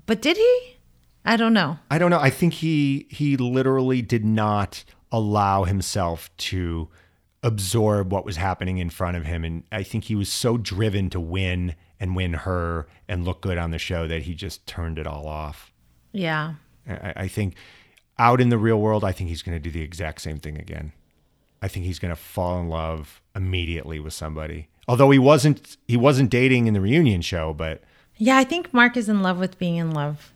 But 0.06 0.22
did 0.22 0.38
he? 0.38 0.76
I 1.26 1.38
don't 1.38 1.54
know. 1.54 1.80
I 1.90 1.98
don't 1.98 2.12
know. 2.12 2.20
I 2.20 2.30
think 2.30 2.54
he 2.54 3.08
he 3.10 3.36
literally 3.36 4.02
did 4.02 4.24
not 4.24 4.84
allow 5.12 5.64
himself 5.64 6.30
to 6.38 6.88
absorb 7.42 8.12
what 8.12 8.26
was 8.26 8.38
happening 8.38 8.78
in 8.78 8.90
front 8.90 9.16
of 9.16 9.24
him 9.26 9.46
and 9.46 9.64
I 9.72 9.84
think 9.84 10.06
he 10.06 10.16
was 10.16 10.32
so 10.32 10.58
driven 10.58 11.12
to 11.12 11.20
win 11.20 11.76
and 12.00 12.16
win 12.16 12.34
her 12.34 12.88
and 13.08 13.24
look 13.24 13.42
good 13.42 13.58
on 13.58 13.72
the 13.72 13.78
show 13.78 14.08
that 14.08 14.24
he 14.24 14.34
just 14.34 14.66
turned 14.66 14.98
it 14.98 15.06
all 15.06 15.28
off. 15.28 15.72
Yeah. 16.12 16.56
I, 16.88 17.14
I 17.16 17.28
think 17.28 17.56
out 18.18 18.42
in 18.42 18.50
the 18.50 18.58
real 18.58 18.80
world, 18.80 19.04
I 19.04 19.12
think 19.12 19.30
he's 19.30 19.42
going 19.42 19.56
to 19.56 19.60
do 19.60 19.72
the 19.72 19.82
exact 19.82 20.22
same 20.22 20.40
thing 20.40 20.58
again. 20.58 20.94
I 21.62 21.68
think 21.68 21.86
he's 21.86 22.00
going 22.00 22.14
to 22.14 22.22
fall 22.22 22.60
in 22.60 22.70
love 22.70 23.22
immediately 23.36 24.00
with 24.00 24.14
somebody. 24.14 24.70
Although 24.88 25.10
he 25.10 25.20
wasn't 25.20 25.78
he 25.88 25.98
wasn't 25.98 26.30
dating 26.30 26.68
in 26.68 26.74
the 26.74 26.82
reunion 26.82 27.22
show, 27.22 27.54
but 27.54 27.82
Yeah, 28.18 28.38
I 28.38 28.44
think 28.44 28.74
Mark 28.74 28.96
is 28.96 29.10
in 29.10 29.24
love 29.24 29.40
with 29.40 29.58
being 29.58 29.78
in 29.78 29.92
love. 29.92 30.34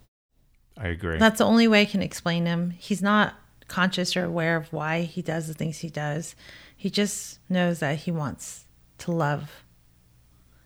I 0.78 0.88
agree. 0.88 1.18
That's 1.18 1.38
the 1.38 1.46
only 1.46 1.68
way 1.68 1.82
I 1.82 1.86
can 1.86 2.02
explain 2.02 2.46
him. 2.46 2.72
He's 2.72 3.02
not 3.02 3.36
conscious 3.68 4.18
or 4.18 4.24
aware 4.24 4.56
of 4.56 4.74
why 4.74 5.02
he 5.02 5.22
does 5.22 5.48
the 5.48 5.54
things 5.54 5.80
he 5.80 5.90
does. 5.90 6.36
He 6.76 6.90
just 6.90 7.40
knows 7.50 7.80
that 7.80 8.00
he 8.00 8.12
wants 8.12 8.66
to 9.00 9.12
love. 9.12 9.64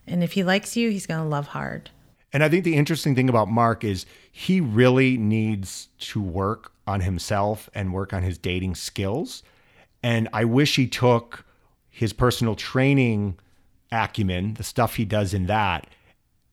And 0.06 0.24
if 0.24 0.34
he 0.34 0.44
likes 0.44 0.78
you, 0.78 0.90
he's 0.92 1.08
going 1.08 1.22
to 1.22 1.28
love 1.28 1.48
hard. 1.48 1.90
And 2.32 2.44
I 2.44 2.50
think 2.50 2.64
the 2.64 2.76
interesting 2.76 3.16
thing 3.16 3.30
about 3.30 3.48
Mark 3.48 3.84
is 3.84 4.06
he 4.32 4.60
really 4.60 5.18
needs 5.18 5.90
to 6.00 6.22
work 6.22 6.73
on 6.88 7.02
himself 7.02 7.70
and 7.74 7.94
work 7.94 8.14
on 8.14 8.24
his 8.24 8.38
dating 8.38 8.76
skills. 8.76 9.44
And 10.02 10.28
I 10.34 10.44
wish 10.46 10.76
he 10.76 10.88
took 10.88 11.46
his 11.90 12.12
personal 12.14 12.56
training 12.56 13.38
acumen, 13.92 14.56
the 14.56 14.64
stuff 14.64 14.96
he 14.96 15.06
does 15.06 15.34
in 15.34 15.46
that, 15.46 15.88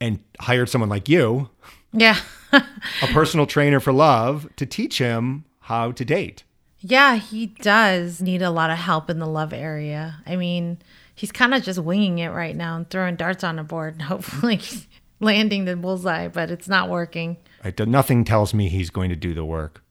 and 0.01 0.21
hired 0.41 0.69
someone 0.69 0.91
like 0.91 1.09
you, 1.09 1.49
Yeah. 1.93 2.19
a 2.53 2.63
personal 3.13 3.47
trainer 3.47 3.81
for 3.81 3.93
love, 3.93 4.49
to 4.57 4.67
teach 4.67 4.99
him 4.99 5.45
how 5.61 5.93
to 5.93 6.05
date. 6.05 6.45
yeah, 6.81 7.17
he 7.17 7.47
does 7.47 8.21
need 8.23 8.41
a 8.43 8.51
lot 8.51 8.71
of 8.71 8.79
help 8.79 9.11
in 9.11 9.19
the 9.19 9.27
love 9.27 9.53
area. 9.53 10.17
I 10.27 10.37
mean, 10.37 10.79
he's 11.15 11.33
kind 11.33 11.53
of 11.55 11.63
just 11.63 11.79
winging 11.79 12.19
it 12.19 12.29
right 12.29 12.57
now 12.57 12.77
and 12.77 12.89
throwing 12.89 13.17
darts 13.17 13.43
on 13.45 13.59
a 13.59 13.65
board 13.65 13.95
and 13.95 14.03
hopefully 14.13 14.61
landing 15.21 15.65
the 15.65 15.77
bullseye, 15.77 16.29
but 16.29 16.51
it's 16.51 16.69
not 16.69 16.89
working. 16.89 17.37
Right? 17.65 17.79
Nothing 17.87 18.25
tells 18.25 18.55
me 18.55 18.69
he's 18.69 18.91
going 18.91 19.11
to 19.11 19.17
do 19.17 19.35
the 19.35 19.45
work. 19.45 19.83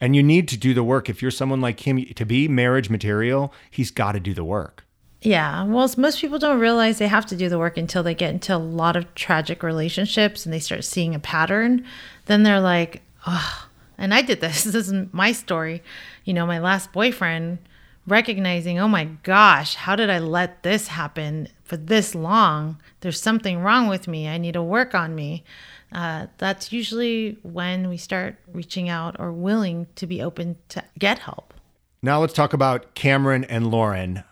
And 0.00 0.16
you 0.16 0.22
need 0.22 0.48
to 0.48 0.56
do 0.56 0.72
the 0.72 0.82
work. 0.82 1.08
If 1.08 1.20
you're 1.20 1.30
someone 1.30 1.60
like 1.60 1.86
him, 1.86 2.04
to 2.04 2.24
be 2.24 2.48
marriage 2.48 2.88
material, 2.88 3.52
he's 3.70 3.90
got 3.90 4.12
to 4.12 4.20
do 4.20 4.32
the 4.32 4.44
work. 4.44 4.84
Yeah, 5.22 5.64
well, 5.64 5.90
most 5.98 6.20
people 6.20 6.38
don't 6.38 6.60
realize 6.60 6.98
they 6.98 7.06
have 7.06 7.26
to 7.26 7.36
do 7.36 7.50
the 7.50 7.58
work 7.58 7.76
until 7.76 8.02
they 8.02 8.14
get 8.14 8.30
into 8.30 8.56
a 8.56 8.58
lot 8.58 8.96
of 8.96 9.14
tragic 9.14 9.62
relationships 9.62 10.46
and 10.46 10.52
they 10.52 10.58
start 10.58 10.82
seeing 10.84 11.14
a 11.14 11.18
pattern. 11.18 11.84
Then 12.24 12.42
they're 12.42 12.60
like, 12.60 13.02
oh, 13.26 13.68
and 13.98 14.14
I 14.14 14.22
did 14.22 14.40
this. 14.40 14.64
This 14.70 14.88
is 14.88 15.08
my 15.12 15.32
story. 15.32 15.82
You 16.24 16.32
know, 16.32 16.46
my 16.46 16.58
last 16.58 16.92
boyfriend 16.92 17.58
recognizing, 18.06 18.78
oh 18.78 18.88
my 18.88 19.04
gosh, 19.22 19.74
how 19.74 19.94
did 19.94 20.08
I 20.08 20.18
let 20.18 20.62
this 20.62 20.88
happen 20.88 21.48
for 21.64 21.76
this 21.76 22.14
long? 22.14 22.78
There's 23.00 23.20
something 23.20 23.60
wrong 23.60 23.88
with 23.88 24.08
me. 24.08 24.26
I 24.26 24.38
need 24.38 24.54
to 24.54 24.62
work 24.62 24.94
on 24.94 25.14
me. 25.14 25.44
Uh, 25.92 26.26
that's 26.38 26.72
usually 26.72 27.38
when 27.42 27.88
we 27.88 27.96
start 27.96 28.36
reaching 28.52 28.88
out 28.88 29.16
or 29.18 29.32
willing 29.32 29.86
to 29.96 30.06
be 30.06 30.22
open 30.22 30.56
to 30.68 30.82
get 30.98 31.20
help. 31.20 31.54
Now 32.02 32.20
let's 32.20 32.32
talk 32.32 32.52
about 32.52 32.94
Cameron 32.94 33.44
and 33.44 33.70
Lauren, 33.70 34.24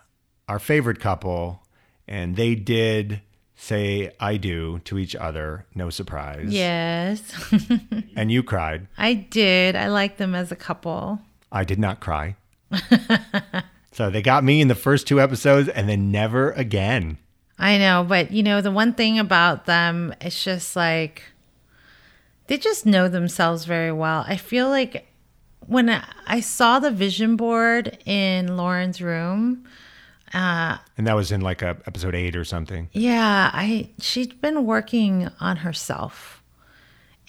our 0.47 0.59
favorite 0.59 0.99
couple. 0.99 1.61
And 2.07 2.35
they 2.35 2.55
did 2.55 3.21
say 3.55 4.11
I 4.19 4.37
do 4.37 4.79
to 4.85 4.97
each 4.97 5.15
other. 5.15 5.65
No 5.75 5.89
surprise. 5.89 6.47
Yes, 6.49 7.21
And 8.15 8.31
you 8.31 8.41
cried. 8.41 8.87
I 8.97 9.13
did. 9.13 9.75
I 9.75 9.89
like 9.89 10.17
them 10.17 10.33
as 10.33 10.51
a 10.51 10.55
couple. 10.55 11.19
I 11.51 11.63
did 11.63 11.77
not 11.77 11.99
cry. 11.99 12.35
so 13.91 14.09
they 14.09 14.21
got 14.21 14.43
me 14.43 14.61
in 14.61 14.67
the 14.67 14.75
first 14.75 15.07
two 15.07 15.19
episodes 15.19 15.67
and 15.69 15.89
then 15.89 16.11
never 16.11 16.51
again. 16.51 17.17
I 17.57 17.77
know, 17.77 18.05
but 18.07 18.31
you 18.31 18.41
know, 18.43 18.61
the 18.61 18.71
one 18.71 18.93
thing 18.93 19.19
about 19.19 19.65
them, 19.65 20.15
it's 20.21 20.43
just 20.43 20.75
like 20.75 21.23
they 22.49 22.57
just 22.57 22.85
know 22.85 23.07
themselves 23.07 23.65
very 23.65 23.91
well. 23.91 24.25
I 24.27 24.35
feel 24.37 24.67
like 24.69 25.05
when 25.67 25.89
I- 26.27 26.39
saw 26.41 26.79
the 26.79 26.89
vision 26.91 27.35
board 27.35 27.97
in 28.05 28.57
Lauren's 28.57 29.01
room, 29.01 29.65
uh, 30.33 30.77
And 30.97 31.05
that 31.07 31.15
was 31.15 31.31
in 31.31 31.41
like 31.41 31.61
a 31.61 31.77
episode 31.87 32.15
eight 32.15 32.35
or 32.35 32.43
something. 32.43 32.89
yeah, 32.91 33.49
I 33.53 33.89
she'd 33.99 34.41
been 34.41 34.65
working 34.65 35.29
on 35.39 35.57
herself. 35.57 36.41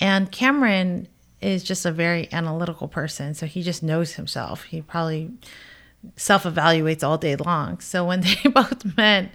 And 0.01 0.33
Cameron 0.33 1.07
is 1.43 1.63
just 1.65 1.85
a 1.87 1.93
very 1.93 2.29
analytical 2.33 2.89
person, 2.89 3.35
so 3.35 3.45
he 3.47 3.63
just 3.63 3.83
knows 3.83 4.15
himself. 4.15 4.65
He 4.65 4.81
probably 4.83 5.31
self-evaluates 6.17 7.03
all 7.03 7.19
day 7.19 7.37
long. 7.37 7.81
So 7.81 8.05
when 8.07 8.21
they 8.27 8.37
both 8.51 8.97
met, 8.97 9.31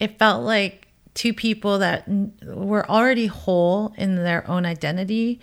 it 0.00 0.18
felt 0.18 0.44
like 0.44 0.85
two 1.16 1.32
people 1.32 1.78
that 1.78 2.06
were 2.44 2.88
already 2.88 3.26
whole 3.26 3.92
in 3.96 4.16
their 4.16 4.48
own 4.48 4.64
identity 4.64 5.40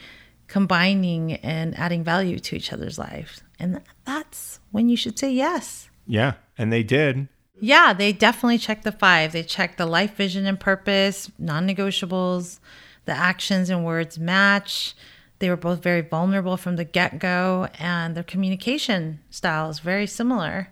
combining 0.48 1.34
and 1.34 1.78
adding 1.78 2.04
value 2.04 2.38
to 2.38 2.56
each 2.56 2.72
other's 2.72 3.00
lives. 3.00 3.42
And 3.60 3.82
that's 4.06 4.60
when 4.72 4.88
you 4.88 4.96
should 4.96 5.18
say 5.18 5.32
yes. 5.32 5.90
Yeah. 6.06 6.34
And 6.58 6.72
they 6.72 6.84
did. 6.84 7.28
Yeah, 7.60 7.94
they 7.94 8.14
definitely 8.14 8.60
checked 8.60 8.84
the 8.84 8.92
five. 8.92 9.32
They 9.32 9.42
checked 9.42 9.78
the 9.78 9.86
life 9.86 10.16
vision 10.16 10.46
and 10.46 10.60
purpose, 10.60 11.32
non 11.40 11.68
negotiables, 11.68 12.60
the 13.06 13.14
actions 13.14 13.70
and 13.70 13.84
words 13.84 14.20
match. 14.20 14.94
They 15.40 15.50
were 15.50 15.58
both 15.58 15.82
very 15.82 16.02
vulnerable 16.02 16.56
from 16.56 16.76
the 16.76 16.86
get 16.86 17.20
go, 17.20 17.68
and 17.80 18.16
their 18.16 18.24
communication 18.24 19.20
style 19.30 19.70
is 19.70 19.80
very 19.80 20.08
similar. 20.08 20.70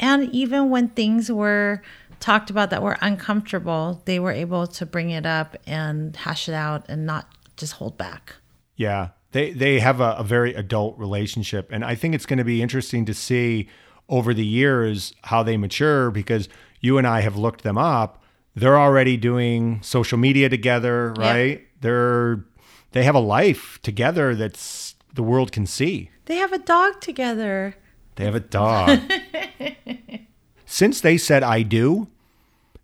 And 0.00 0.30
even 0.34 0.70
when 0.70 0.88
things 0.88 1.30
were 1.30 1.82
talked 2.20 2.50
about 2.50 2.70
that 2.70 2.82
were 2.82 2.96
uncomfortable, 3.00 4.02
they 4.04 4.18
were 4.20 4.30
able 4.30 4.66
to 4.66 4.86
bring 4.86 5.10
it 5.10 5.26
up 5.26 5.56
and 5.66 6.14
hash 6.14 6.48
it 6.48 6.54
out 6.54 6.84
and 6.88 7.06
not 7.06 7.28
just 7.56 7.74
hold 7.74 7.98
back. 7.98 8.36
Yeah. 8.76 9.08
They 9.32 9.52
they 9.52 9.80
have 9.80 10.00
a, 10.00 10.12
a 10.18 10.24
very 10.24 10.54
adult 10.54 10.98
relationship. 10.98 11.68
And 11.72 11.84
I 11.84 11.94
think 11.94 12.14
it's 12.14 12.26
going 12.26 12.38
to 12.38 12.44
be 12.44 12.62
interesting 12.62 13.04
to 13.06 13.14
see 13.14 13.68
over 14.08 14.34
the 14.34 14.44
years 14.44 15.14
how 15.22 15.42
they 15.42 15.56
mature 15.56 16.10
because 16.10 16.48
you 16.80 16.98
and 16.98 17.06
I 17.06 17.20
have 17.20 17.36
looked 17.36 17.62
them 17.62 17.78
up. 17.78 18.22
They're 18.54 18.78
already 18.78 19.16
doing 19.16 19.80
social 19.82 20.18
media 20.18 20.48
together, 20.48 21.14
right? 21.16 21.66
They're 21.80 22.44
they 22.92 23.04
have 23.04 23.14
a 23.14 23.20
life 23.20 23.78
together 23.82 24.34
that's 24.34 24.96
the 25.14 25.22
world 25.22 25.52
can 25.52 25.66
see. 25.66 26.10
They 26.26 26.36
have 26.36 26.52
a 26.52 26.58
dog 26.58 27.00
together. 27.00 27.76
They 28.16 28.24
have 28.24 28.34
a 28.34 28.40
dog. 28.40 29.00
Since 30.72 31.00
they 31.00 31.18
said 31.18 31.42
I 31.42 31.62
do 31.62 32.06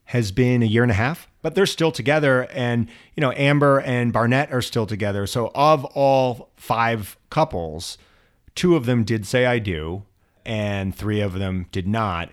has 0.06 0.32
been 0.32 0.60
a 0.60 0.66
year 0.66 0.82
and 0.82 0.90
a 0.90 0.96
half, 0.96 1.28
but 1.40 1.54
they're 1.54 1.66
still 1.66 1.92
together 1.92 2.48
and 2.50 2.88
you 3.14 3.20
know 3.20 3.30
Amber 3.36 3.78
and 3.78 4.12
Barnett 4.12 4.52
are 4.52 4.60
still 4.60 4.86
together. 4.86 5.24
So 5.24 5.52
of 5.54 5.84
all 5.84 6.50
5 6.56 7.16
couples, 7.30 7.96
two 8.56 8.74
of 8.74 8.86
them 8.86 9.04
did 9.04 9.24
say 9.24 9.46
I 9.46 9.60
do 9.60 10.02
and 10.44 10.96
3 10.96 11.20
of 11.20 11.34
them 11.34 11.66
did 11.70 11.86
not. 11.86 12.28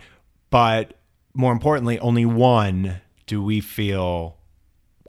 But 0.49 0.95
more 1.35 1.51
importantly, 1.51 1.99
only 1.99 2.25
one 2.25 3.01
do 3.27 3.43
we 3.43 3.61
feel 3.61 4.37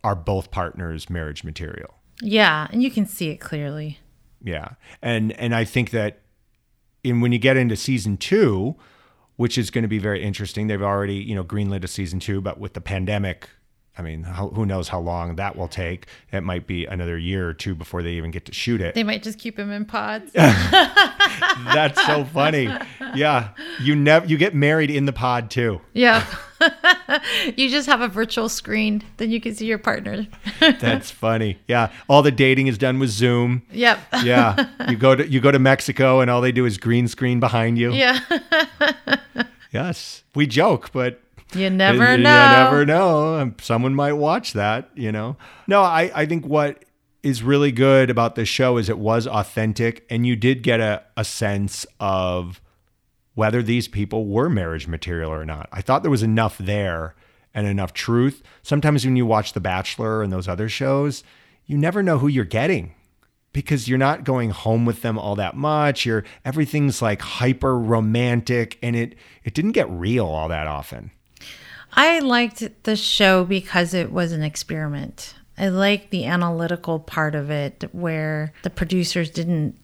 are 0.04 0.14
both 0.14 0.50
partners 0.50 1.08
marriage 1.08 1.42
material. 1.42 1.94
Yeah, 2.20 2.68
and 2.70 2.82
you 2.82 2.90
can 2.90 3.06
see 3.06 3.30
it 3.30 3.38
clearly. 3.38 3.98
Yeah. 4.42 4.74
And 5.00 5.32
and 5.32 5.54
I 5.54 5.64
think 5.64 5.88
that 5.92 6.20
in 7.02 7.22
when 7.22 7.32
you 7.32 7.38
get 7.38 7.56
into 7.56 7.76
season 7.76 8.18
2, 8.18 8.76
which 9.36 9.58
is 9.58 9.70
going 9.70 9.82
to 9.82 9.88
be 9.88 9.98
very 9.98 10.22
interesting, 10.22 10.66
they've 10.66 10.82
already, 10.82 11.16
you 11.16 11.34
know, 11.34 11.44
greenlit 11.44 11.84
a 11.84 11.88
season 11.88 12.20
2, 12.20 12.40
but 12.40 12.58
with 12.58 12.74
the 12.74 12.80
pandemic, 12.80 13.48
I 13.96 14.02
mean, 14.02 14.24
how, 14.24 14.48
who 14.48 14.66
knows 14.66 14.88
how 14.88 14.98
long 14.98 15.36
that 15.36 15.56
will 15.56 15.68
take? 15.68 16.06
It 16.32 16.42
might 16.42 16.66
be 16.66 16.84
another 16.84 17.16
year 17.16 17.48
or 17.48 17.54
two 17.54 17.74
before 17.74 18.02
they 18.02 18.12
even 18.12 18.32
get 18.32 18.44
to 18.46 18.52
shoot 18.52 18.80
it. 18.80 18.94
They 18.94 19.04
might 19.04 19.22
just 19.22 19.38
keep 19.38 19.58
him 19.58 19.70
in 19.70 19.84
pods. 19.84 20.32
That's 20.34 22.04
so 22.04 22.24
funny. 22.24 22.68
Yeah, 23.14 23.50
you 23.80 23.94
never 23.94 24.26
you 24.26 24.36
get 24.36 24.54
married 24.54 24.90
in 24.90 25.06
the 25.06 25.12
pod 25.12 25.50
too. 25.50 25.80
Yeah. 25.92 26.26
you 27.56 27.68
just 27.68 27.86
have 27.86 28.00
a 28.00 28.08
virtual 28.08 28.48
screen, 28.48 29.02
then 29.16 29.30
you 29.30 29.40
can 29.40 29.54
see 29.54 29.66
your 29.66 29.78
partner. 29.78 30.26
That's 30.60 31.10
funny. 31.10 31.58
Yeah, 31.68 31.90
all 32.08 32.22
the 32.22 32.30
dating 32.30 32.68
is 32.68 32.78
done 32.78 32.98
with 32.98 33.10
Zoom. 33.10 33.62
yep. 33.70 33.98
Yeah, 34.22 34.68
you 34.88 34.96
go 34.96 35.14
to 35.14 35.26
you 35.26 35.40
go 35.40 35.50
to 35.50 35.58
Mexico 35.58 36.20
and 36.20 36.30
all 36.30 36.40
they 36.40 36.52
do 36.52 36.64
is 36.64 36.78
green 36.78 37.08
screen 37.08 37.40
behind 37.40 37.78
you. 37.78 37.92
Yeah. 37.92 38.18
Yes, 39.72 40.22
we 40.36 40.46
joke, 40.46 40.92
but 40.92 41.20
You 41.54 41.70
never 41.70 42.16
know. 42.16 42.16
You 42.16 42.22
never 42.22 42.86
know. 42.86 43.52
Someone 43.60 43.94
might 43.94 44.14
watch 44.14 44.52
that, 44.52 44.90
you 44.94 45.12
know. 45.12 45.36
No, 45.66 45.82
I, 45.82 46.10
I 46.14 46.26
think 46.26 46.46
what 46.46 46.84
is 47.22 47.42
really 47.42 47.72
good 47.72 48.10
about 48.10 48.34
this 48.34 48.48
show 48.48 48.76
is 48.76 48.88
it 48.88 48.98
was 48.98 49.26
authentic 49.26 50.06
and 50.10 50.26
you 50.26 50.36
did 50.36 50.62
get 50.62 50.80
a, 50.80 51.02
a 51.16 51.24
sense 51.24 51.86
of 51.98 52.60
whether 53.34 53.62
these 53.62 53.88
people 53.88 54.26
were 54.26 54.48
marriage 54.48 54.86
material 54.86 55.32
or 55.32 55.44
not. 55.44 55.68
I 55.72 55.80
thought 55.80 56.02
there 56.02 56.10
was 56.10 56.22
enough 56.22 56.58
there 56.58 57.14
and 57.54 57.66
enough 57.66 57.92
truth. 57.92 58.42
Sometimes 58.62 59.04
when 59.04 59.16
you 59.16 59.26
watch 59.26 59.52
The 59.52 59.60
Bachelor 59.60 60.22
and 60.22 60.32
those 60.32 60.48
other 60.48 60.68
shows, 60.68 61.24
you 61.66 61.78
never 61.78 62.02
know 62.02 62.18
who 62.18 62.28
you're 62.28 62.44
getting 62.44 62.94
because 63.52 63.88
you're 63.88 63.96
not 63.96 64.24
going 64.24 64.50
home 64.50 64.84
with 64.84 65.02
them 65.02 65.18
all 65.18 65.36
that 65.36 65.56
much. 65.56 66.04
You're 66.04 66.24
everything's 66.44 67.00
like 67.00 67.22
hyper 67.22 67.78
romantic 67.78 68.78
and 68.82 68.94
it 68.94 69.14
it 69.44 69.54
didn't 69.54 69.72
get 69.72 69.88
real 69.88 70.26
all 70.26 70.48
that 70.48 70.66
often. 70.66 71.10
I 71.96 72.18
liked 72.18 72.82
the 72.82 72.96
show 72.96 73.44
because 73.44 73.94
it 73.94 74.12
was 74.12 74.32
an 74.32 74.42
experiment. 74.42 75.34
I 75.56 75.68
like 75.68 76.10
the 76.10 76.26
analytical 76.26 76.98
part 76.98 77.34
of 77.34 77.50
it 77.50 77.84
where 77.92 78.52
the 78.62 78.70
producers 78.70 79.30
didn't 79.30 79.78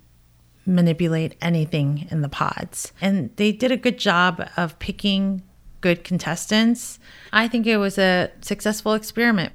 manipulate 0.66 1.37
anything 1.40 2.09
in 2.11 2.23
the 2.23 2.29
pods. 2.29 2.92
And 3.01 3.35
they 3.37 3.53
did 3.53 3.70
a 3.70 3.77
good 3.77 3.99
job 3.99 4.49
of 4.57 4.79
picking 4.79 5.42
good 5.81 6.05
contestants. 6.05 6.99
I 7.33 7.49
think 7.49 7.66
it 7.66 7.79
was 7.79 7.99
a 7.99 8.31
successful 8.40 8.94
experiment. 8.94 9.53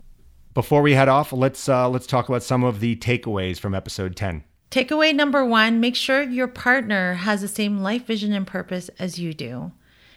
Before 0.54 0.82
we 0.82 0.94
head 0.94 1.10
off, 1.10 1.34
let's 1.34 1.68
uh, 1.68 1.90
let's 1.90 2.08
talk 2.08 2.30
about 2.30 2.42
some 2.42 2.64
of 2.64 2.80
the 2.80 2.96
takeaways 2.96 3.60
from 3.60 3.76
episode 3.76 4.16
10. 4.16 4.44
Takeaway 4.72 5.14
number 5.14 5.46
one 5.46 5.80
make 5.80 5.96
sure 5.96 6.24
your 6.24 6.48
partner 6.48 7.16
has 7.16 7.42
the 7.42 7.48
same 7.48 7.80
life 7.80 8.06
vision 8.06 8.34
and 8.34 8.48
purpose 8.48 8.90
as 8.98 9.20
you 9.20 9.34
do 9.34 9.74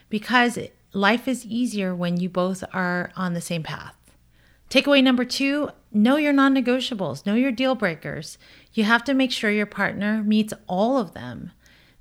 because 0.09 0.57
life 0.93 1.29
is 1.29 1.45
easier 1.47 1.95
when 1.95 2.19
you 2.19 2.29
both 2.29 2.65
are 2.73 3.11
on 3.17 3.35
the 3.35 3.41
same 3.41 3.63
path. 3.63 3.97
Takeaway 4.71 5.03
number 5.03 5.25
two 5.25 5.71
know 5.93 6.17
your 6.17 6.33
non 6.33 6.55
negotiables, 6.55 7.25
know 7.25 7.35
your 7.35 7.53
deal 7.53 7.75
breakers. 7.75 8.37
You 8.75 8.85
have 8.85 9.03
to 9.05 9.15
make 9.15 9.33
sure 9.33 9.51
your 9.51 9.67
partner 9.67 10.23
meets 10.23 10.53
all 10.67 10.99
of 10.99 11.15
them. 11.15 11.53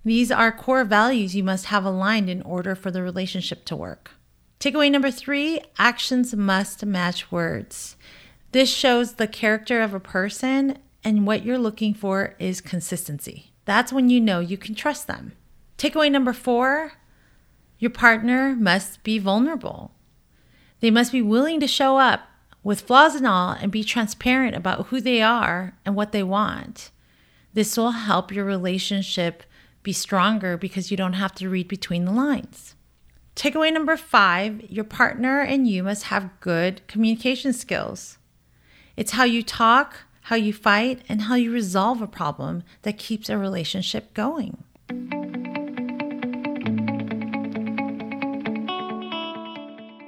These 0.04 0.32
are 0.32 0.52
core 0.52 0.84
values 0.84 1.36
you 1.36 1.44
must 1.44 1.66
have 1.66 1.86
aligned 1.86 2.30
in 2.30 2.42
order 2.42 2.76
for 2.76 2.92
the 2.92 3.02
relationship 3.02 3.66
to 3.66 3.76
work. 3.76 4.12
Takeaway 4.60 4.92
number 4.92 5.12
three 5.12 5.62
actions 5.78 6.36
must 6.36 6.86
match 6.86 7.32
words. 7.32 7.96
This 8.52 8.70
shows 8.70 9.14
the 9.14 9.28
character 9.28 9.82
of 9.82 9.94
a 9.94 10.00
person, 10.00 10.78
and 11.04 11.28
what 11.28 11.46
you're 11.46 11.58
looking 11.58 11.94
for 11.94 12.36
is 12.40 12.60
consistency. 12.60 13.52
That's 13.66 13.94
when 13.94 14.10
you 14.10 14.20
know 14.20 14.40
you 14.40 14.58
can 14.58 14.76
trust 14.76 15.08
them. 15.08 15.34
Takeaway 15.78 16.12
number 16.12 16.34
four 16.34 16.94
your 17.80 17.92
partner 17.92 18.56
must 18.56 19.04
be 19.04 19.20
vulnerable. 19.20 19.92
They 20.80 20.92
must 20.92 21.12
be 21.12 21.22
willing 21.22 21.60
to 21.60 21.68
show 21.68 21.98
up 21.98 22.22
with 22.64 22.82
flaws 22.82 23.16
and 23.16 23.26
all 23.26 23.52
and 23.52 23.72
be 23.72 23.84
transparent 23.84 24.56
about 24.56 24.88
who 24.88 25.00
they 25.00 25.22
are 25.22 25.74
and 25.86 25.96
what 25.96 26.12
they 26.12 26.24
want. 26.24 26.92
This 27.54 27.78
will 27.78 27.92
help 27.92 28.32
your 28.32 28.46
relationship 28.46 29.44
be 29.84 29.94
stronger 29.94 30.58
because 30.58 30.92
you 30.92 30.98
don't 30.98 31.14
have 31.14 31.34
to 31.36 31.50
read 31.50 31.68
between 31.68 32.06
the 32.06 32.12
lines. 32.12 32.76
Takeaway 33.36 33.72
number 33.72 33.96
five 33.96 34.70
your 34.70 34.84
partner 34.84 35.40
and 35.40 35.68
you 35.68 35.84
must 35.84 36.06
have 36.06 36.40
good 36.40 36.86
communication 36.88 37.54
skills. 37.54 38.18
It's 38.96 39.12
how 39.12 39.24
you 39.24 39.44
talk, 39.44 39.96
how 40.24 40.36
you 40.36 40.52
fight, 40.52 41.04
and 41.08 41.24
how 41.24 41.36
you 41.36 41.52
resolve 41.52 42.02
a 42.02 42.08
problem 42.08 42.64
that 42.82 42.98
keeps 42.98 43.30
a 43.30 43.38
relationship 43.38 44.14
going. 44.14 44.64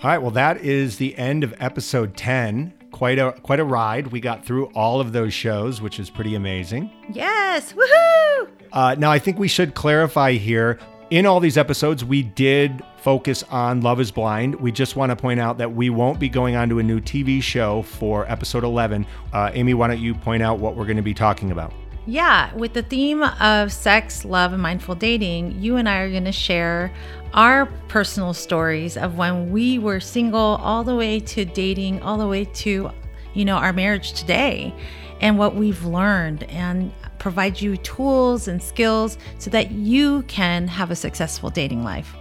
All 0.02 0.10
right, 0.10 0.18
well, 0.18 0.32
that 0.32 0.62
is 0.62 0.98
the 0.98 1.14
end 1.18 1.44
of 1.44 1.54
episode 1.60 2.16
10. 2.16 2.72
Quite 2.90 3.20
a 3.20 3.34
quite 3.44 3.60
a 3.60 3.66
ride. 3.66 4.08
We 4.08 4.22
got 4.22 4.46
through 4.46 4.68
all 4.68 5.02
of 5.02 5.12
those 5.12 5.34
shows, 5.34 5.82
which 5.82 6.00
is 6.00 6.10
pretty 6.10 6.36
amazing. 6.36 6.90
Yes, 7.12 7.74
woohoo! 7.74 8.48
Uh, 8.72 8.96
now, 8.98 9.12
I 9.12 9.20
think 9.20 9.38
we 9.38 9.50
should 9.50 9.76
clarify 9.76 10.32
here. 10.34 10.80
In 11.10 11.26
all 11.26 11.42
these 11.42 11.58
episodes, 11.58 12.06
we 12.06 12.24
did 12.24 12.82
focus 12.96 13.44
on 13.52 13.82
Love 13.82 14.00
is 14.00 14.10
Blind. 14.10 14.56
We 14.56 14.72
just 14.72 14.96
want 14.96 15.10
to 15.10 15.18
point 15.18 15.42
out 15.42 15.58
that 15.58 15.74
we 15.74 15.90
won't 15.90 16.18
be 16.18 16.30
going 16.30 16.56
on 16.56 16.70
to 16.70 16.80
a 16.80 16.84
new 16.84 17.02
TV 17.02 17.44
show 17.44 17.82
for 17.82 18.26
episode 18.32 18.64
11. 18.64 19.06
Uh, 19.34 19.52
Amie, 19.54 19.74
why 19.74 19.88
don't 19.88 20.00
you 20.00 20.14
point 20.16 20.42
out 20.42 20.60
what 20.60 20.78
we're 20.78 20.86
going 20.86 20.96
to 20.98 21.04
be 21.04 21.14
talking 21.14 21.52
about? 21.52 21.74
Yeah, 22.10 22.52
with 22.56 22.74
the 22.74 22.82
theme 22.82 23.22
of 23.22 23.72
sex, 23.72 24.26
love, 24.26 24.52
and 24.52 24.64
mindful 24.64 24.96
dating, 24.96 25.62
you 25.62 25.76
and 25.76 25.88
I 25.88 26.00
are 26.00 26.10
going 26.10 26.26
to 26.26 26.32
share 26.32 26.92
our 27.36 27.68
personal 27.88 28.34
stories 28.34 28.98
of 28.98 29.16
when 29.16 29.52
we 29.52 29.78
were 29.78 30.00
single 30.00 30.58
all 30.60 30.84
the 30.84 30.96
way 30.96 31.20
to 31.20 31.46
dating, 31.46 32.02
all 32.02 32.18
the 32.18 32.26
way 32.26 32.46
to, 32.46 32.90
you 33.36 33.46
know, 33.46 33.58
our 33.58 33.72
marriage 33.74 34.14
today 34.14 34.74
and 35.22 35.38
what 35.38 35.54
we've 35.54 35.86
learned 35.86 36.46
and 36.46 36.92
provide 37.20 37.62
you 37.62 37.78
tools 37.78 38.48
and 38.48 38.60
skills 38.60 39.20
so 39.38 39.52
that 39.52 39.70
you 39.70 40.24
can 40.24 40.68
have 40.68 40.90
a 40.90 40.96
successful 40.96 41.52
dating 41.52 41.84
life. 41.84 42.16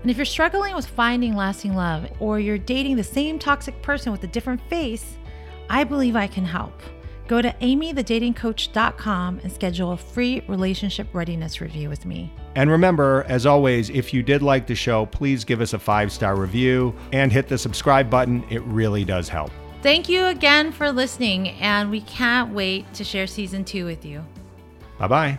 And 0.00 0.10
if 0.10 0.16
you're 0.16 0.24
struggling 0.24 0.74
with 0.74 0.86
finding 0.86 1.36
lasting 1.36 1.74
love 1.74 2.10
or 2.20 2.40
you're 2.40 2.56
dating 2.56 2.96
the 2.96 3.04
same 3.04 3.38
toxic 3.38 3.82
person 3.82 4.12
with 4.12 4.24
a 4.24 4.28
different 4.28 4.62
face, 4.70 5.18
I 5.68 5.84
believe 5.84 6.16
I 6.16 6.26
can 6.26 6.46
help. 6.46 6.72
Go 7.30 7.40
to 7.40 7.52
amiethedatingcoach.com 7.60 9.40
and 9.44 9.52
schedule 9.52 9.92
a 9.92 9.96
free 9.96 10.42
relationship 10.48 11.06
readiness 11.14 11.60
review 11.60 11.88
with 11.88 12.04
me. 12.04 12.34
And 12.56 12.68
remember, 12.68 13.24
as 13.28 13.46
always, 13.46 13.88
if 13.88 14.12
you 14.12 14.24
did 14.24 14.42
like 14.42 14.66
the 14.66 14.74
show, 14.74 15.06
please 15.06 15.44
give 15.44 15.60
us 15.60 15.72
a 15.72 15.78
five 15.78 16.10
star 16.10 16.34
review 16.34 16.92
and 17.12 17.30
hit 17.30 17.46
the 17.46 17.56
subscribe 17.56 18.10
button. 18.10 18.44
It 18.50 18.62
really 18.62 19.04
does 19.04 19.28
help. 19.28 19.52
Thank 19.80 20.08
you 20.08 20.24
again 20.26 20.72
for 20.72 20.90
listening, 20.90 21.50
and 21.60 21.88
we 21.88 22.00
can't 22.00 22.52
wait 22.52 22.92
to 22.94 23.04
share 23.04 23.28
season 23.28 23.64
two 23.64 23.84
with 23.84 24.04
you. 24.04 24.26
Bye 24.98 25.06
bye. 25.06 25.38